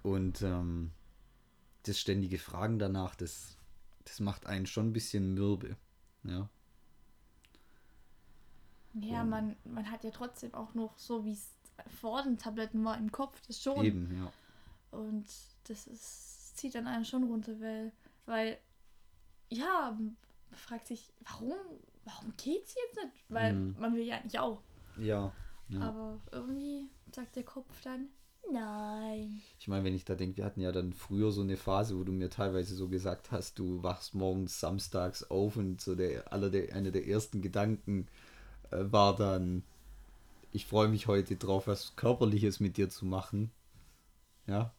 Und 0.02 0.42
ähm, 0.42 0.90
das 1.84 1.98
ständige 1.98 2.38
Fragen 2.38 2.78
danach, 2.78 3.14
das, 3.14 3.56
das 4.04 4.20
macht 4.20 4.46
einen 4.46 4.66
schon 4.66 4.88
ein 4.88 4.92
bisschen 4.92 5.32
mürbe. 5.32 5.76
Ja. 6.24 6.50
Ja, 9.00 9.24
man, 9.24 9.56
man 9.64 9.90
hat 9.90 10.04
ja 10.04 10.10
trotzdem 10.10 10.54
auch 10.54 10.74
noch, 10.74 10.98
so 10.98 11.24
wie 11.24 11.32
es 11.32 11.48
vor 12.00 12.22
den 12.22 12.38
Tabletten 12.38 12.84
war 12.84 12.96
im 12.98 13.10
Kopf, 13.10 13.40
das 13.46 13.60
schon. 13.60 13.84
Eben, 13.84 14.16
ja. 14.16 14.30
Und 14.90 15.26
das 15.64 15.86
ist, 15.86 16.43
zieht 16.54 16.74
dann 16.74 16.86
einen 16.86 17.04
schon 17.04 17.24
runter, 17.24 17.60
weil, 17.60 17.92
weil 18.26 18.58
ja, 19.48 19.96
man 19.96 20.16
fragt 20.52 20.86
sich, 20.86 21.12
warum, 21.24 21.52
warum 22.04 22.32
geht's 22.36 22.74
jetzt 22.74 23.04
nicht? 23.04 23.24
Weil 23.28 23.52
mhm. 23.54 23.76
man 23.78 23.94
will 23.94 24.04
ja 24.04 24.16
eigentlich 24.16 24.38
auch. 24.38 24.62
Ja, 24.96 25.32
ja. 25.68 25.80
Aber 25.80 26.20
irgendwie 26.30 26.88
sagt 27.12 27.36
der 27.36 27.44
Kopf 27.44 27.82
dann, 27.82 28.08
nein. 28.52 29.40
Ich 29.58 29.68
meine, 29.68 29.84
wenn 29.84 29.94
ich 29.94 30.04
da 30.04 30.14
denke, 30.14 30.36
wir 30.38 30.44
hatten 30.44 30.60
ja 30.60 30.72
dann 30.72 30.92
früher 30.92 31.32
so 31.32 31.42
eine 31.42 31.56
Phase, 31.56 31.98
wo 31.98 32.04
du 32.04 32.12
mir 32.12 32.30
teilweise 32.30 32.74
so 32.74 32.88
gesagt 32.88 33.32
hast, 33.32 33.58
du 33.58 33.82
wachst 33.82 34.14
morgens 34.14 34.60
samstags 34.60 35.24
auf 35.30 35.56
und 35.56 35.80
so 35.80 35.94
der, 35.94 36.32
aller 36.32 36.50
der, 36.50 36.74
einer 36.74 36.90
der 36.90 37.06
ersten 37.06 37.42
Gedanken 37.42 38.08
äh, 38.70 38.84
war 38.90 39.16
dann, 39.16 39.64
ich 40.52 40.66
freue 40.66 40.88
mich 40.88 41.06
heute 41.06 41.36
drauf, 41.36 41.66
was 41.66 41.96
Körperliches 41.96 42.60
mit 42.60 42.76
dir 42.76 42.88
zu 42.90 43.06
machen. 43.06 43.50
Ja. 44.46 44.72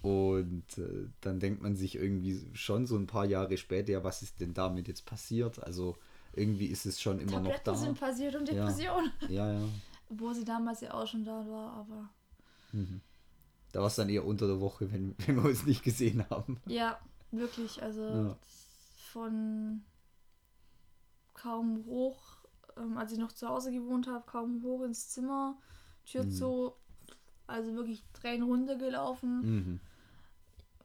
Und 0.00 0.78
äh, 0.78 1.08
dann 1.20 1.40
denkt 1.40 1.62
man 1.62 1.74
sich 1.74 1.96
irgendwie 1.96 2.40
schon 2.52 2.86
so 2.86 2.96
ein 2.96 3.06
paar 3.06 3.24
Jahre 3.24 3.56
später, 3.56 3.92
ja, 3.92 4.04
was 4.04 4.22
ist 4.22 4.40
denn 4.40 4.54
damit 4.54 4.86
jetzt 4.86 5.04
passiert? 5.04 5.62
Also 5.64 5.96
irgendwie 6.32 6.66
ist 6.66 6.86
es 6.86 7.00
schon 7.00 7.18
immer 7.18 7.32
Tabletten 7.32 7.70
noch 7.70 7.74
da. 7.74 7.74
sind 7.74 7.98
passiert 7.98 8.36
und 8.36 8.48
Depression. 8.48 9.10
Ja, 9.22 9.50
ja. 9.50 9.60
ja. 9.60 9.68
Obwohl 10.10 10.34
sie 10.34 10.44
damals 10.44 10.80
ja 10.80 10.94
auch 10.94 11.06
schon 11.06 11.24
da 11.24 11.44
war, 11.48 11.72
aber. 11.72 12.08
Mhm. 12.72 13.00
Da 13.72 13.80
war 13.80 13.88
es 13.88 13.96
dann 13.96 14.08
eher 14.08 14.24
unter 14.24 14.46
der 14.46 14.60
Woche, 14.60 14.90
wenn, 14.92 15.14
wenn 15.26 15.36
wir 15.36 15.44
uns 15.44 15.66
nicht 15.66 15.82
gesehen 15.82 16.24
haben. 16.30 16.60
Ja, 16.66 16.98
wirklich. 17.32 17.82
Also 17.82 18.02
ja. 18.02 18.38
von 19.12 19.82
kaum 21.34 21.84
hoch, 21.86 22.38
ähm, 22.76 22.96
als 22.96 23.12
ich 23.12 23.18
noch 23.18 23.32
zu 23.32 23.48
Hause 23.48 23.72
gewohnt 23.72 24.06
habe, 24.06 24.24
kaum 24.26 24.62
hoch 24.62 24.82
ins 24.82 25.08
Zimmer, 25.08 25.56
Tür 26.04 26.24
mhm. 26.24 26.30
zu, 26.30 26.72
also 27.48 27.74
wirklich 27.74 28.04
Tränen 28.12 28.48
runtergelaufen. 28.48 29.40
Mhm. 29.40 29.80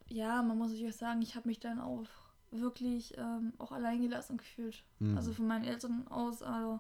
Ja, 0.08 0.41
man 0.41 0.58
muss 0.58 0.72
sich 0.72 0.88
auch 0.88 0.93
sagen, 0.93 1.22
ich 1.22 1.36
habe 1.36 1.48
mich 1.48 1.60
dann 1.60 1.79
auch 1.79 2.08
wirklich 2.51 3.17
ähm, 3.17 3.53
auch 3.58 3.72
alleingelassen 3.72 4.38
gefühlt. 4.38 4.84
Mhm. 5.00 5.17
Also 5.17 5.34
von 5.34 5.48
meinen 5.48 5.65
Eltern 5.65 6.08
aus, 6.08 6.41
also 6.41 6.79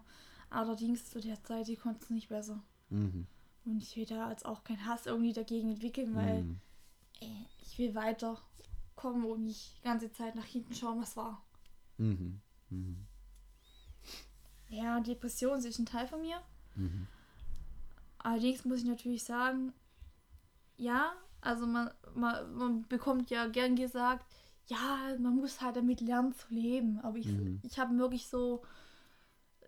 allerdings 0.49 1.09
zu 1.09 1.19
der 1.19 1.43
Zeit, 1.43 1.67
die 1.67 1.75
konnten 1.75 2.03
es 2.03 2.09
nicht 2.09 2.29
besser. 2.29 2.61
Mhm. 2.89 3.27
Und 3.65 3.77
ich 3.77 3.95
will 3.95 4.05
da 4.05 4.29
jetzt 4.29 4.45
auch 4.45 4.63
keinen 4.63 4.85
Hass 4.85 5.05
irgendwie 5.05 5.33
dagegen 5.33 5.71
entwickeln, 5.71 6.15
weil 6.15 6.43
mhm. 6.43 6.59
ey, 7.21 7.47
ich 7.61 7.77
will 7.79 7.95
weiterkommen 7.95 9.25
und 9.25 9.45
nicht 9.45 9.77
die 9.77 9.83
ganze 9.83 10.11
Zeit 10.11 10.35
nach 10.35 10.45
hinten 10.45 10.73
schauen, 10.73 11.01
was 11.01 11.17
war. 11.17 11.41
Mhm. 11.97 12.39
Mhm. 12.69 12.97
Ja, 14.69 14.99
Depression 14.99 15.59
ist 15.59 15.79
ein 15.79 15.85
Teil 15.85 16.07
von 16.07 16.21
mir. 16.21 16.41
Mhm. 16.75 17.07
Allerdings 18.23 18.65
muss 18.65 18.79
ich 18.79 18.85
natürlich 18.85 19.23
sagen, 19.23 19.73
ja, 20.77 21.13
also 21.41 21.67
man, 21.67 21.91
man, 22.15 22.55
man 22.55 22.87
bekommt 22.87 23.29
ja 23.29 23.47
gern 23.47 23.75
gesagt, 23.75 24.25
ja, 24.67 25.15
man 25.19 25.35
muss 25.35 25.61
halt 25.61 25.75
damit 25.75 25.99
lernen 26.01 26.33
zu 26.33 26.53
leben. 26.53 26.99
Aber 27.01 27.17
ich, 27.17 27.27
mhm. 27.27 27.59
ich 27.63 27.77
habe 27.77 27.97
wirklich 27.97 28.27
so, 28.27 28.63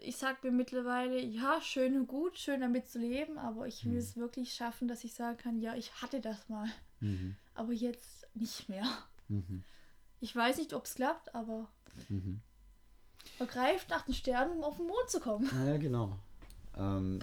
ich 0.02 0.16
sage 0.16 0.38
mir 0.44 0.52
mittlerweile, 0.52 1.22
ja, 1.22 1.60
schön 1.62 1.98
und 1.98 2.08
gut, 2.08 2.38
schön 2.38 2.62
damit 2.62 2.88
zu 2.88 3.00
leben, 3.00 3.38
aber 3.38 3.68
ich 3.68 3.84
will 3.86 3.94
mhm. 3.94 4.00
es 4.00 4.16
wirklich 4.16 4.54
schaffen, 4.54 4.88
dass 4.88 5.04
ich 5.04 5.14
sagen 5.14 5.38
kann, 5.38 5.60
ja, 5.60 5.76
ich 5.76 6.02
hatte 6.02 6.22
das 6.22 6.48
mal. 6.48 6.70
Mhm. 7.02 7.36
Aber 7.54 7.74
jetzt 7.74 8.26
nicht 8.36 8.70
mehr. 8.70 8.88
Mhm. 9.28 9.64
Ich 10.22 10.34
weiß 10.34 10.58
nicht, 10.58 10.74
ob 10.74 10.86
es 10.86 10.96
klappt, 10.96 11.36
aber 11.36 11.68
mhm. 12.08 12.42
vergreift 13.38 13.90
nach 13.90 14.04
den 14.04 14.14
Sternen, 14.14 14.58
um 14.58 14.64
auf 14.64 14.78
den 14.78 14.88
Mond 14.88 15.10
zu 15.10 15.20
kommen. 15.20 15.50
Ja, 15.66 15.78
genau. 15.78 16.18
Ähm, 16.78 17.20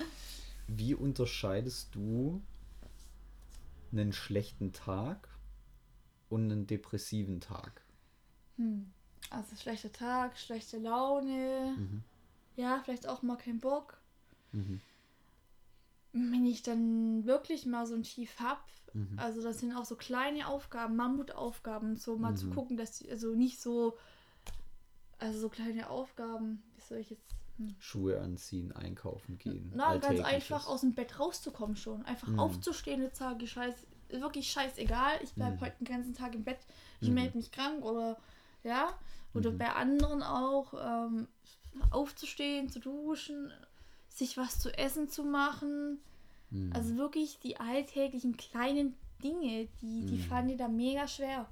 wie 0.78 0.94
unterscheidest 0.94 1.94
du 1.94 2.42
einen 3.92 4.12
schlechten 4.12 4.72
Tag 4.72 5.28
und 6.28 6.50
einen 6.50 6.66
depressiven 6.66 7.40
Tag? 7.40 7.82
Hm. 8.56 8.90
Also 9.30 9.56
schlechter 9.56 9.92
Tag, 9.92 10.38
schlechte 10.38 10.78
Laune, 10.78 11.74
mhm. 11.78 12.02
ja, 12.56 12.80
vielleicht 12.84 13.08
auch 13.08 13.22
mal 13.22 13.36
kein 13.36 13.60
Bock. 13.60 13.96
Mhm. 14.52 14.80
Wenn 16.12 16.44
ich 16.44 16.62
dann 16.62 17.24
wirklich 17.24 17.64
mal 17.64 17.86
so 17.86 17.94
ein 17.94 18.02
Tief 18.02 18.38
habe, 18.40 18.60
mhm. 18.92 19.18
also 19.18 19.42
das 19.42 19.60
sind 19.60 19.74
auch 19.74 19.86
so 19.86 19.96
kleine 19.96 20.48
Aufgaben, 20.48 20.96
Mammutaufgaben, 20.96 21.96
so 21.96 22.16
mal 22.16 22.36
zu 22.36 22.46
mhm. 22.46 22.54
gucken, 22.54 22.76
dass 22.76 22.98
die, 22.98 23.10
also 23.10 23.34
nicht 23.34 23.60
so, 23.60 23.96
also 25.22 25.38
so 25.38 25.48
kleine 25.48 25.88
Aufgaben, 25.88 26.62
wie 26.74 26.80
soll 26.80 26.98
ich 26.98 27.10
jetzt 27.10 27.34
hm. 27.58 27.74
Schuhe 27.78 28.20
anziehen, 28.20 28.72
einkaufen 28.72 29.38
gehen. 29.38 29.72
Na, 29.74 29.96
ganz 29.96 30.20
einfach 30.20 30.66
aus 30.66 30.80
dem 30.80 30.94
Bett 30.94 31.18
rauszukommen 31.18 31.76
schon. 31.76 32.04
Einfach 32.04 32.28
mhm. 32.28 32.40
aufzustehen 32.40 33.04
und 33.04 33.14
sagen, 33.14 33.46
scheiß, 33.46 33.74
wirklich 34.10 34.50
scheißegal, 34.50 35.20
ich 35.22 35.32
bleibe 35.32 35.56
mhm. 35.56 35.60
heute 35.60 35.76
den 35.80 35.86
ganzen 35.86 36.14
Tag 36.14 36.34
im 36.34 36.44
Bett, 36.44 36.58
ich 37.00 37.08
mhm. 37.08 37.14
melde 37.14 37.36
mich 37.36 37.52
krank 37.52 37.84
oder 37.84 38.18
ja. 38.64 38.94
Oder 39.34 39.50
mhm. 39.50 39.58
bei 39.58 39.72
anderen 39.72 40.22
auch 40.22 40.74
ähm, 40.74 41.26
aufzustehen, 41.90 42.68
zu 42.68 42.80
duschen, 42.80 43.50
sich 44.08 44.36
was 44.36 44.58
zu 44.58 44.76
essen 44.76 45.08
zu 45.08 45.24
machen. 45.24 46.00
Mhm. 46.50 46.72
Also 46.74 46.96
wirklich 46.96 47.38
die 47.38 47.58
alltäglichen 47.58 48.36
kleinen 48.36 48.94
Dinge, 49.24 49.68
die, 49.80 50.04
die 50.04 50.16
mhm. 50.16 50.22
fallen 50.22 50.48
dir 50.48 50.56
da 50.56 50.68
mega 50.68 51.08
schwer. 51.08 51.48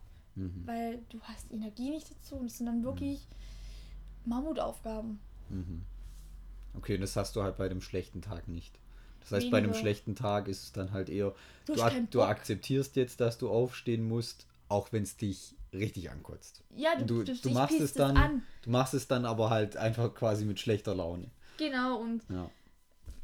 Weil 0.64 1.02
du 1.10 1.20
hast 1.22 1.50
Energie 1.52 1.90
nicht 1.90 2.10
dazu 2.10 2.36
und 2.36 2.46
es 2.46 2.56
sind 2.56 2.66
dann 2.66 2.82
wirklich 2.82 3.26
Mammutaufgaben. 4.24 5.20
Okay, 6.76 6.98
das 6.98 7.16
hast 7.16 7.36
du 7.36 7.42
halt 7.42 7.56
bei 7.56 7.68
dem 7.68 7.80
schlechten 7.80 8.22
Tag 8.22 8.48
nicht. 8.48 8.78
Das 9.20 9.32
heißt, 9.32 9.42
Weniger. 9.46 9.50
bei 9.50 9.64
einem 9.64 9.74
schlechten 9.74 10.14
Tag 10.14 10.48
ist 10.48 10.62
es 10.64 10.72
dann 10.72 10.92
halt 10.92 11.08
eher, 11.08 11.34
du, 11.66 11.74
du, 11.74 11.82
ak 11.82 12.10
du 12.10 12.22
akzeptierst 12.22 12.96
jetzt, 12.96 13.20
dass 13.20 13.38
du 13.38 13.50
aufstehen 13.50 14.06
musst, 14.06 14.46
auch 14.68 14.92
wenn 14.92 15.02
es 15.02 15.16
dich 15.16 15.54
richtig 15.72 16.10
ankotzt. 16.10 16.62
Ja, 16.74 16.96
du, 16.96 17.22
du, 17.22 17.34
du 17.34 17.50
machst 17.50 17.80
es 17.80 17.92
dann, 17.92 18.16
an. 18.16 18.42
du 18.62 18.70
machst 18.70 18.94
es 18.94 19.08
dann 19.08 19.24
aber 19.24 19.50
halt 19.50 19.76
einfach 19.76 20.14
quasi 20.14 20.44
mit 20.44 20.58
schlechter 20.58 20.94
Laune. 20.94 21.30
Genau, 21.58 21.98
und 21.98 22.22
ja. 22.30 22.50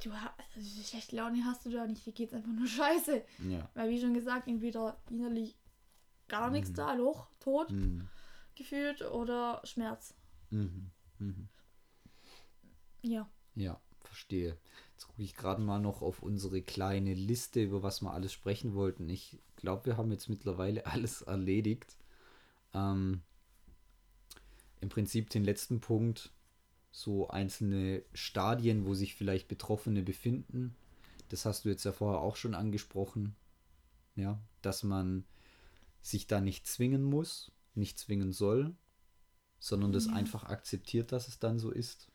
du 0.02 0.10
also 0.12 0.82
schlechte 0.84 1.16
Laune 1.16 1.44
hast 1.44 1.64
du 1.64 1.70
da 1.70 1.86
nicht, 1.86 2.04
dir 2.04 2.12
geht's 2.12 2.34
einfach 2.34 2.52
nur 2.52 2.66
scheiße. 2.68 3.22
Ja. 3.48 3.68
Weil 3.74 3.90
wie 3.90 4.00
schon 4.00 4.14
gesagt, 4.14 4.48
entweder 4.48 4.98
innerlich 5.10 5.56
gar 6.28 6.50
nichts 6.50 6.70
mhm. 6.70 6.74
da, 6.74 6.92
Loch, 6.94 7.28
tot 7.40 7.70
mhm. 7.70 8.08
gefühlt 8.54 9.02
oder 9.02 9.62
Schmerz. 9.64 10.14
Mhm. 10.50 10.90
Mhm. 11.18 11.48
Ja. 13.02 13.28
Ja, 13.54 13.80
verstehe. 14.00 14.56
Jetzt 14.92 15.08
gucke 15.08 15.22
ich 15.22 15.34
gerade 15.34 15.62
mal 15.62 15.78
noch 15.78 16.02
auf 16.02 16.22
unsere 16.22 16.62
kleine 16.62 17.14
Liste, 17.14 17.62
über 17.62 17.82
was 17.82 18.02
wir 18.02 18.12
alles 18.12 18.32
sprechen 18.32 18.74
wollten. 18.74 19.08
Ich 19.08 19.38
glaube, 19.56 19.86
wir 19.86 19.96
haben 19.96 20.10
jetzt 20.10 20.28
mittlerweile 20.28 20.86
alles 20.86 21.22
erledigt. 21.22 21.96
Ähm, 22.74 23.22
Im 24.80 24.88
Prinzip 24.88 25.30
den 25.30 25.44
letzten 25.44 25.80
Punkt, 25.80 26.32
so 26.90 27.28
einzelne 27.28 28.02
Stadien, 28.14 28.86
wo 28.86 28.94
sich 28.94 29.14
vielleicht 29.14 29.48
Betroffene 29.48 30.02
befinden. 30.02 30.74
Das 31.28 31.44
hast 31.44 31.64
du 31.64 31.68
jetzt 31.68 31.84
ja 31.84 31.92
vorher 31.92 32.20
auch 32.20 32.36
schon 32.36 32.54
angesprochen. 32.54 33.34
Ja, 34.16 34.40
dass 34.62 34.82
man 34.82 35.24
sich 36.02 36.26
da 36.26 36.40
nicht 36.40 36.66
zwingen 36.66 37.02
muss, 37.02 37.52
nicht 37.74 37.98
zwingen 37.98 38.32
soll, 38.32 38.74
sondern 39.66 39.92
das 39.92 40.08
einfach 40.08 40.44
akzeptiert, 40.44 41.12
dass 41.12 41.28
es 41.28 41.38
dann 41.38 41.58
so 41.58 41.70
ist. 41.70 42.08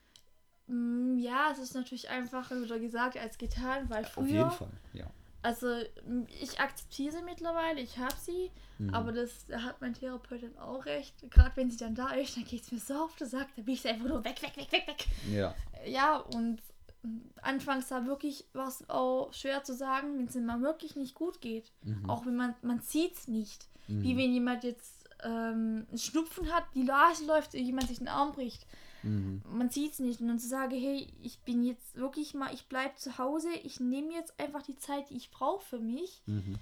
Mm, 0.67 1.17
ja, 1.17 1.49
es 1.51 1.59
ist 1.59 1.75
natürlich 1.75 2.09
einfacher 2.09 2.61
wieder 2.61 2.79
gesagt 2.79 3.17
als 3.17 3.37
getan, 3.37 3.89
weil 3.89 4.05
früher. 4.05 4.47
Auf 4.47 4.59
jeden 4.59 4.71
Fall, 4.71 4.79
ja. 4.93 5.11
Also 5.43 5.67
ich 6.39 6.59
akzeptiere 6.59 7.13
sie 7.13 7.23
mittlerweile, 7.23 7.81
ich 7.81 7.97
habe 7.97 8.13
sie, 8.21 8.51
mhm. 8.77 8.93
aber 8.93 9.11
das 9.11 9.47
da 9.47 9.63
hat 9.63 9.81
mein 9.81 9.95
Therapeut 9.95 10.43
dann 10.43 10.57
auch 10.59 10.85
recht. 10.85 11.15
Gerade 11.31 11.51
wenn 11.55 11.71
sie 11.71 11.77
dann 11.77 11.95
da 11.95 12.11
ist, 12.11 12.37
dann 12.37 12.45
geht 12.45 12.61
es 12.61 12.71
mir 12.71 12.79
so 12.79 12.93
auf 12.93 13.15
den 13.15 13.27
Sack, 13.27 13.47
da 13.55 13.63
bin 13.63 13.73
ich 13.73 13.87
einfach 13.87 14.07
nur 14.07 14.23
weg, 14.23 14.41
weg, 14.43 14.55
weg, 14.55 14.71
weg, 14.71 14.87
weg. 14.87 15.07
Ja. 15.31 15.55
Ja, 15.85 16.17
und 16.17 16.61
anfangs 17.41 17.89
war 17.89 18.05
wirklich 18.05 18.45
was 18.53 18.87
auch 18.87 19.33
schwer 19.33 19.63
zu 19.63 19.73
sagen, 19.73 20.19
wenn 20.19 20.27
es 20.27 20.35
mir 20.35 20.61
wirklich 20.61 20.95
nicht 20.95 21.15
gut 21.15 21.41
geht. 21.41 21.71
Mhm. 21.83 22.07
Auch 22.07 22.25
wenn 22.27 22.35
man, 22.35 22.53
man 22.61 22.79
sieht 22.81 23.15
es 23.15 23.27
nicht. 23.27 23.67
Mhm. 23.87 24.03
Wie 24.03 24.17
wenn 24.17 24.31
jemand 24.31 24.63
jetzt 24.63 25.00
ähm, 25.23 25.87
Schnupfen 25.95 26.51
hat, 26.53 26.63
die 26.75 26.83
Nase 26.83 27.25
läuft, 27.25 27.53
jemand 27.53 27.87
sich 27.87 27.99
den 27.99 28.07
Arm 28.07 28.31
bricht. 28.33 28.65
Mhm. 29.03 29.41
Man 29.45 29.69
sieht 29.69 29.93
es 29.93 29.99
nicht. 29.99 30.21
Und 30.21 30.27
dann 30.27 30.39
zu 30.39 30.47
sagen, 30.47 30.71
hey, 30.71 31.07
ich 31.21 31.39
bin 31.39 31.63
jetzt 31.63 31.95
wirklich 31.95 32.33
mal, 32.33 32.53
ich 32.53 32.67
bleibe 32.67 32.95
zu 32.95 33.17
Hause, 33.17 33.49
ich 33.63 33.79
nehme 33.79 34.13
jetzt 34.13 34.39
einfach 34.39 34.61
die 34.61 34.77
Zeit, 34.77 35.09
die 35.09 35.17
ich 35.17 35.31
brauche 35.31 35.63
für 35.65 35.79
mich. 35.79 36.21
Mhm. 36.25 36.59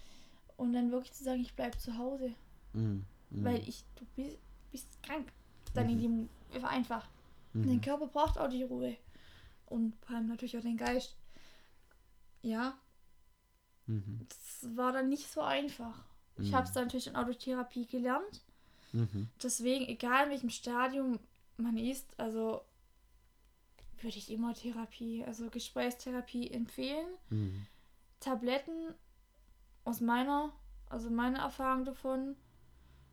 Und 0.58 0.74
dann 0.74 0.91
wirklich 0.91 1.13
zu 1.13 1.24
sagen, 1.24 1.41
ich 1.41 1.56
bleibe 1.56 1.78
zu 1.78 1.98
Hause. 1.98 2.34
Mhm. 2.74 3.06
mhm. 3.30 3.43
Weil 3.43 3.67
ich, 3.67 3.84
du 3.95 4.06
bist, 4.15 4.38
bist 4.72 5.04
krank. 5.04 5.32
Dann 5.74 5.89
in 5.89 5.98
mhm. 5.98 6.30
dem, 6.52 6.65
einfach. 6.65 7.08
Mhm. 7.54 7.67
Dein 7.67 7.82
Körper 7.82 8.08
braucht 8.08 8.38
auch 8.38 8.50
die 8.50 8.63
Ruhe. 8.63 8.95
Und 9.65 9.93
vor 10.06 10.15
allem 10.15 10.28
natürlich 10.28 10.58
auch 10.58 10.62
den 10.62 10.78
Geist. 10.78 11.15
Ja. 12.41 12.78
Das 13.86 14.76
war 14.76 14.91
dann 14.91 15.10
nicht 15.10 15.32
so 15.32 15.41
einfach. 15.41 16.06
Ich 16.38 16.54
habe 16.54 16.65
es 16.65 16.72
dann 16.72 16.86
natürlich 16.86 17.08
in 17.08 17.15
Autotherapie 17.15 17.86
gelernt. 17.86 18.43
Deswegen, 19.41 19.88
egal 19.88 20.25
in 20.25 20.32
welchem 20.32 20.49
Stadium 20.49 21.19
man 21.58 21.78
ist, 21.78 22.08
also 22.17 22.62
würde 24.02 24.17
ich 24.17 24.32
immer 24.32 24.54
Therapie, 24.54 25.23
also 25.25 25.49
Gesprächstherapie 25.49 26.49
empfehlen. 26.52 27.08
Mhm. 27.30 27.65
Tabletten 28.19 28.93
aus 29.84 30.02
meiner, 30.02 30.54
also 30.88 31.10
meiner 31.10 31.39
Erfahrung 31.39 31.86
davon, 31.86 32.36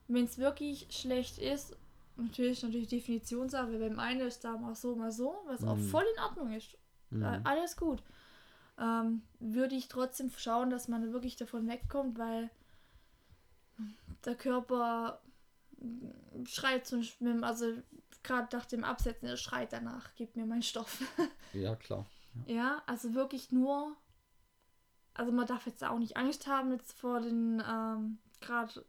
wenn 0.09 0.25
es 0.25 0.39
wirklich 0.39 0.87
schlecht 0.91 1.39
ist, 1.39 1.77
natürlich 2.17 2.63
natürlich 2.63 2.89
Definitionssache, 2.89 3.79
beim 3.79 3.99
einen 3.99 4.21
ist 4.21 4.45
da 4.45 4.57
mal 4.57 4.75
so, 4.75 4.95
mal 4.95 5.13
so, 5.13 5.35
was 5.47 5.61
mhm. 5.61 5.69
auch 5.69 5.79
voll 5.79 6.05
in 6.17 6.23
Ordnung 6.23 6.53
ist. 6.53 6.77
Mhm. 7.11 7.25
Alles 7.45 7.77
gut. 7.77 8.03
Ähm, 8.79 9.23
würde 9.41 9.75
ich 9.75 9.89
trotzdem 9.89 10.31
schauen, 10.37 10.71
dass 10.71 10.89
man 10.89 11.13
wirklich 11.13 11.37
davon 11.37 11.67
wegkommt, 11.69 12.19
weil 12.19 12.51
der 14.25 14.35
Körper 14.35 15.21
schreit 16.45 16.87
zum 16.87 17.03
Schwimmen, 17.03 17.45
also 17.45 17.73
gerade 18.23 18.55
nach 18.57 18.67
dem 18.67 18.85
Absetzen, 18.85 19.29
er 19.29 19.37
schreit 19.37 19.73
danach, 19.73 20.11
gib 20.17 20.37
mir 20.37 20.47
meinen 20.47 20.63
Stoff. 20.63 21.03
ja, 21.53 21.77
klar. 21.77 22.07
Ja. 22.47 22.55
ja. 22.55 22.83
also 22.87 23.15
wirklich 23.15 23.53
nur, 23.53 23.97
also 25.15 25.33
man 25.33 25.47
darf 25.47 25.67
jetzt 25.67 25.85
auch 25.85 25.99
nicht 25.99 26.17
Angst 26.17 26.47
haben 26.47 26.73
jetzt 26.73 26.93
vor 26.99 27.21
den, 27.21 27.63
ähm, 27.67 28.19
gerade 28.41 28.85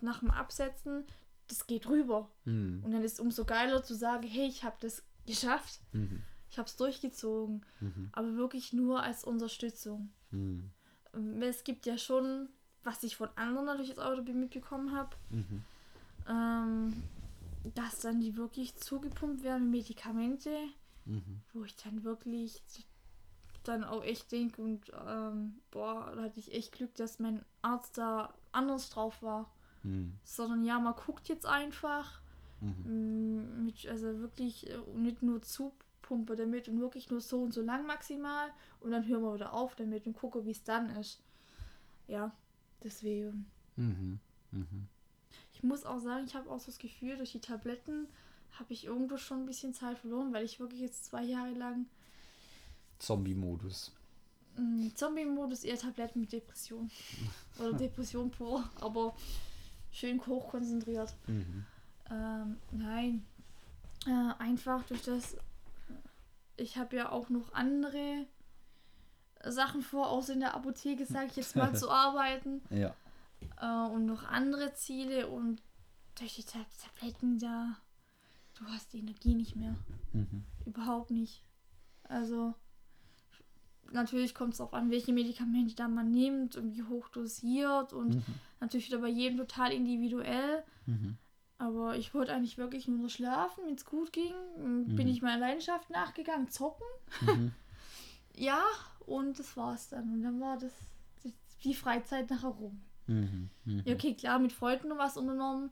nach 0.00 0.20
dem 0.20 0.30
Absetzen, 0.30 1.04
das 1.48 1.66
geht 1.66 1.88
rüber. 1.88 2.30
Mhm. 2.44 2.82
Und 2.84 2.92
dann 2.92 3.02
ist 3.02 3.14
es 3.14 3.20
umso 3.20 3.44
geiler 3.44 3.82
zu 3.82 3.94
sagen, 3.94 4.26
hey, 4.26 4.46
ich 4.46 4.64
habe 4.64 4.76
das 4.80 5.02
geschafft. 5.26 5.80
Mhm. 5.92 6.22
Ich 6.50 6.58
habe 6.58 6.68
es 6.68 6.76
durchgezogen. 6.76 7.64
Mhm. 7.80 8.10
Aber 8.12 8.36
wirklich 8.36 8.72
nur 8.72 9.02
als 9.02 9.24
Unterstützung. 9.24 10.12
Mhm. 10.30 10.70
Es 11.40 11.64
gibt 11.64 11.86
ja 11.86 11.98
schon, 11.98 12.48
was 12.82 13.02
ich 13.02 13.16
von 13.16 13.28
anderen 13.36 13.66
natürlich 13.66 13.90
als 13.90 13.98
Auto 13.98 14.22
mitbekommen 14.32 14.92
habe, 14.96 15.16
mhm. 15.30 15.64
Ähm, 16.28 17.02
dass 17.74 18.00
dann 18.00 18.20
die 18.20 18.36
wirklich 18.36 18.76
zugepumpt 18.76 19.42
werden, 19.42 19.70
Medikamente, 19.70 20.50
mhm. 21.04 21.40
wo 21.52 21.64
ich 21.64 21.76
dann 21.76 22.04
wirklich 22.04 22.62
dann 23.64 23.84
auch 23.84 24.04
echt 24.04 24.30
denke 24.30 24.60
und 24.60 24.92
ähm, 25.06 25.60
boah, 25.70 26.12
da 26.14 26.22
hatte 26.22 26.38
ich 26.38 26.52
echt 26.52 26.72
Glück, 26.72 26.94
dass 26.96 27.18
mein 27.18 27.44
Arzt 27.62 27.96
da 27.98 28.34
anders 28.52 28.90
drauf 28.90 29.22
war. 29.22 29.50
Mhm. 29.82 30.18
Sondern 30.22 30.64
ja, 30.64 30.78
man 30.78 30.94
guckt 30.94 31.28
jetzt 31.28 31.46
einfach. 31.46 32.20
Mhm. 32.60 33.64
Mit, 33.64 33.86
also 33.86 34.18
wirklich 34.20 34.70
äh, 34.70 34.78
nicht 34.94 35.22
nur 35.22 35.42
zupumpe 35.42 36.36
damit 36.36 36.68
und 36.68 36.80
wirklich 36.80 37.10
nur 37.10 37.20
so 37.20 37.42
und 37.42 37.52
so 37.52 37.62
lang 37.62 37.86
maximal 37.86 38.50
und 38.80 38.90
dann 38.90 39.06
hören 39.06 39.22
wir 39.22 39.34
wieder 39.34 39.52
auf 39.52 39.74
damit 39.74 40.06
und 40.06 40.14
gucke, 40.14 40.44
wie 40.46 40.52
es 40.52 40.62
dann 40.62 40.90
ist. 40.96 41.22
Ja, 42.06 42.32
deswegen. 42.82 43.46
Mhm. 43.76 44.20
Mhm. 44.50 44.88
Ich 45.54 45.62
muss 45.62 45.84
auch 45.84 46.00
sagen, 46.00 46.24
ich 46.26 46.34
habe 46.34 46.50
auch 46.50 46.58
so 46.58 46.66
das 46.66 46.78
Gefühl, 46.78 47.16
durch 47.16 47.32
die 47.32 47.40
Tabletten 47.40 48.08
habe 48.58 48.72
ich 48.72 48.84
irgendwo 48.84 49.16
schon 49.16 49.42
ein 49.42 49.46
bisschen 49.46 49.72
Zeit 49.72 49.98
verloren, 49.98 50.32
weil 50.32 50.44
ich 50.44 50.60
wirklich 50.60 50.80
jetzt 50.80 51.06
zwei 51.06 51.22
Jahre 51.22 51.52
lang. 51.52 51.86
Zombie-Modus. 52.98 53.92
Mm, 54.56 54.88
Zombie-Modus 54.94 55.64
eher 55.64 55.78
Tabletten 55.78 56.20
mit 56.20 56.32
Depression. 56.32 56.90
Oder 57.58 57.72
Depression 57.72 58.30
pur, 58.30 58.68
aber 58.80 59.16
schön 59.90 60.24
hochkonzentriert. 60.24 61.14
Mhm. 61.26 61.64
Ähm, 62.10 62.56
nein. 62.70 63.24
Äh, 64.06 64.42
einfach 64.42 64.84
durch 64.84 65.02
das. 65.02 65.36
Ich 66.56 66.76
habe 66.76 66.96
ja 66.96 67.10
auch 67.10 67.30
noch 67.30 67.52
andere 67.52 68.26
Sachen 69.44 69.82
vor, 69.82 70.10
außer 70.10 70.34
in 70.34 70.40
der 70.40 70.54
Apotheke, 70.54 71.04
sage 71.06 71.26
ich 71.26 71.36
jetzt 71.36 71.56
mal, 71.56 71.74
zu 71.76 71.90
arbeiten. 71.90 72.62
Ja 72.70 72.94
äh, 73.60 73.86
und 73.90 74.06
noch 74.06 74.24
andere 74.24 74.74
Ziele 74.74 75.28
und 75.28 75.62
durch 76.16 76.36
die 76.36 76.44
Tabletten 76.44 77.38
da, 77.38 77.76
du 78.58 78.64
hast 78.66 78.92
die 78.92 79.00
Energie 79.00 79.34
nicht 79.34 79.56
mehr. 79.56 79.74
Mhm. 80.12 80.44
Überhaupt 80.64 81.10
nicht. 81.10 81.42
Also 82.04 82.54
natürlich 83.92 84.34
kommt 84.34 84.52
es 84.52 84.58
darauf 84.58 84.74
an, 84.74 84.90
welche 84.90 85.12
Medikamente 85.12 85.74
da 85.74 85.88
man 85.88 86.10
nimmt 86.10 86.56
und 86.56 86.74
wie 86.74 86.82
hoch 86.82 87.08
dosiert 87.08 87.92
und 87.92 88.16
mhm. 88.16 88.24
natürlich 88.60 88.88
wieder 88.88 88.98
bei 88.98 89.08
jedem 89.08 89.38
total 89.38 89.72
individuell. 89.72 90.62
Mhm. 90.86 91.16
Aber 91.58 91.96
ich 91.96 92.12
wollte 92.14 92.34
eigentlich 92.34 92.58
wirklich 92.58 92.88
nur 92.88 93.08
schlafen, 93.08 93.64
wenn 93.66 93.74
es 93.74 93.84
gut 93.84 94.12
ging. 94.12 94.34
Mhm. 94.58 94.96
Bin 94.96 95.08
ich 95.08 95.22
meiner 95.22 95.38
Leidenschaft 95.38 95.88
nachgegangen, 95.90 96.50
zocken. 96.50 96.86
Mhm. 97.22 97.52
ja, 98.36 98.62
und 99.06 99.38
das 99.38 99.56
war's 99.56 99.88
dann. 99.88 100.12
Und 100.12 100.22
dann 100.22 100.40
war 100.40 100.58
das 100.58 100.72
die 101.64 101.74
Freizeit 101.74 102.30
nachher 102.30 102.50
rum. 102.50 102.82
Mhm, 103.06 103.50
mh. 103.64 103.82
Ja, 103.84 103.94
okay, 103.94 104.14
klar, 104.14 104.38
mit 104.38 104.52
Freunden 104.52 104.88
noch 104.88 104.98
was 104.98 105.16
unternommen, 105.16 105.70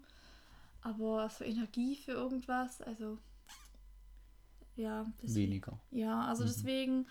aber 0.82 1.28
so 1.30 1.44
Energie 1.44 1.96
für 1.96 2.12
irgendwas, 2.12 2.82
also 2.82 3.18
ja. 4.76 5.06
Deswegen, 5.22 5.52
Weniger. 5.52 5.78
Ja, 5.90 6.22
also 6.26 6.44
mhm. 6.44 6.48
deswegen, 6.48 7.06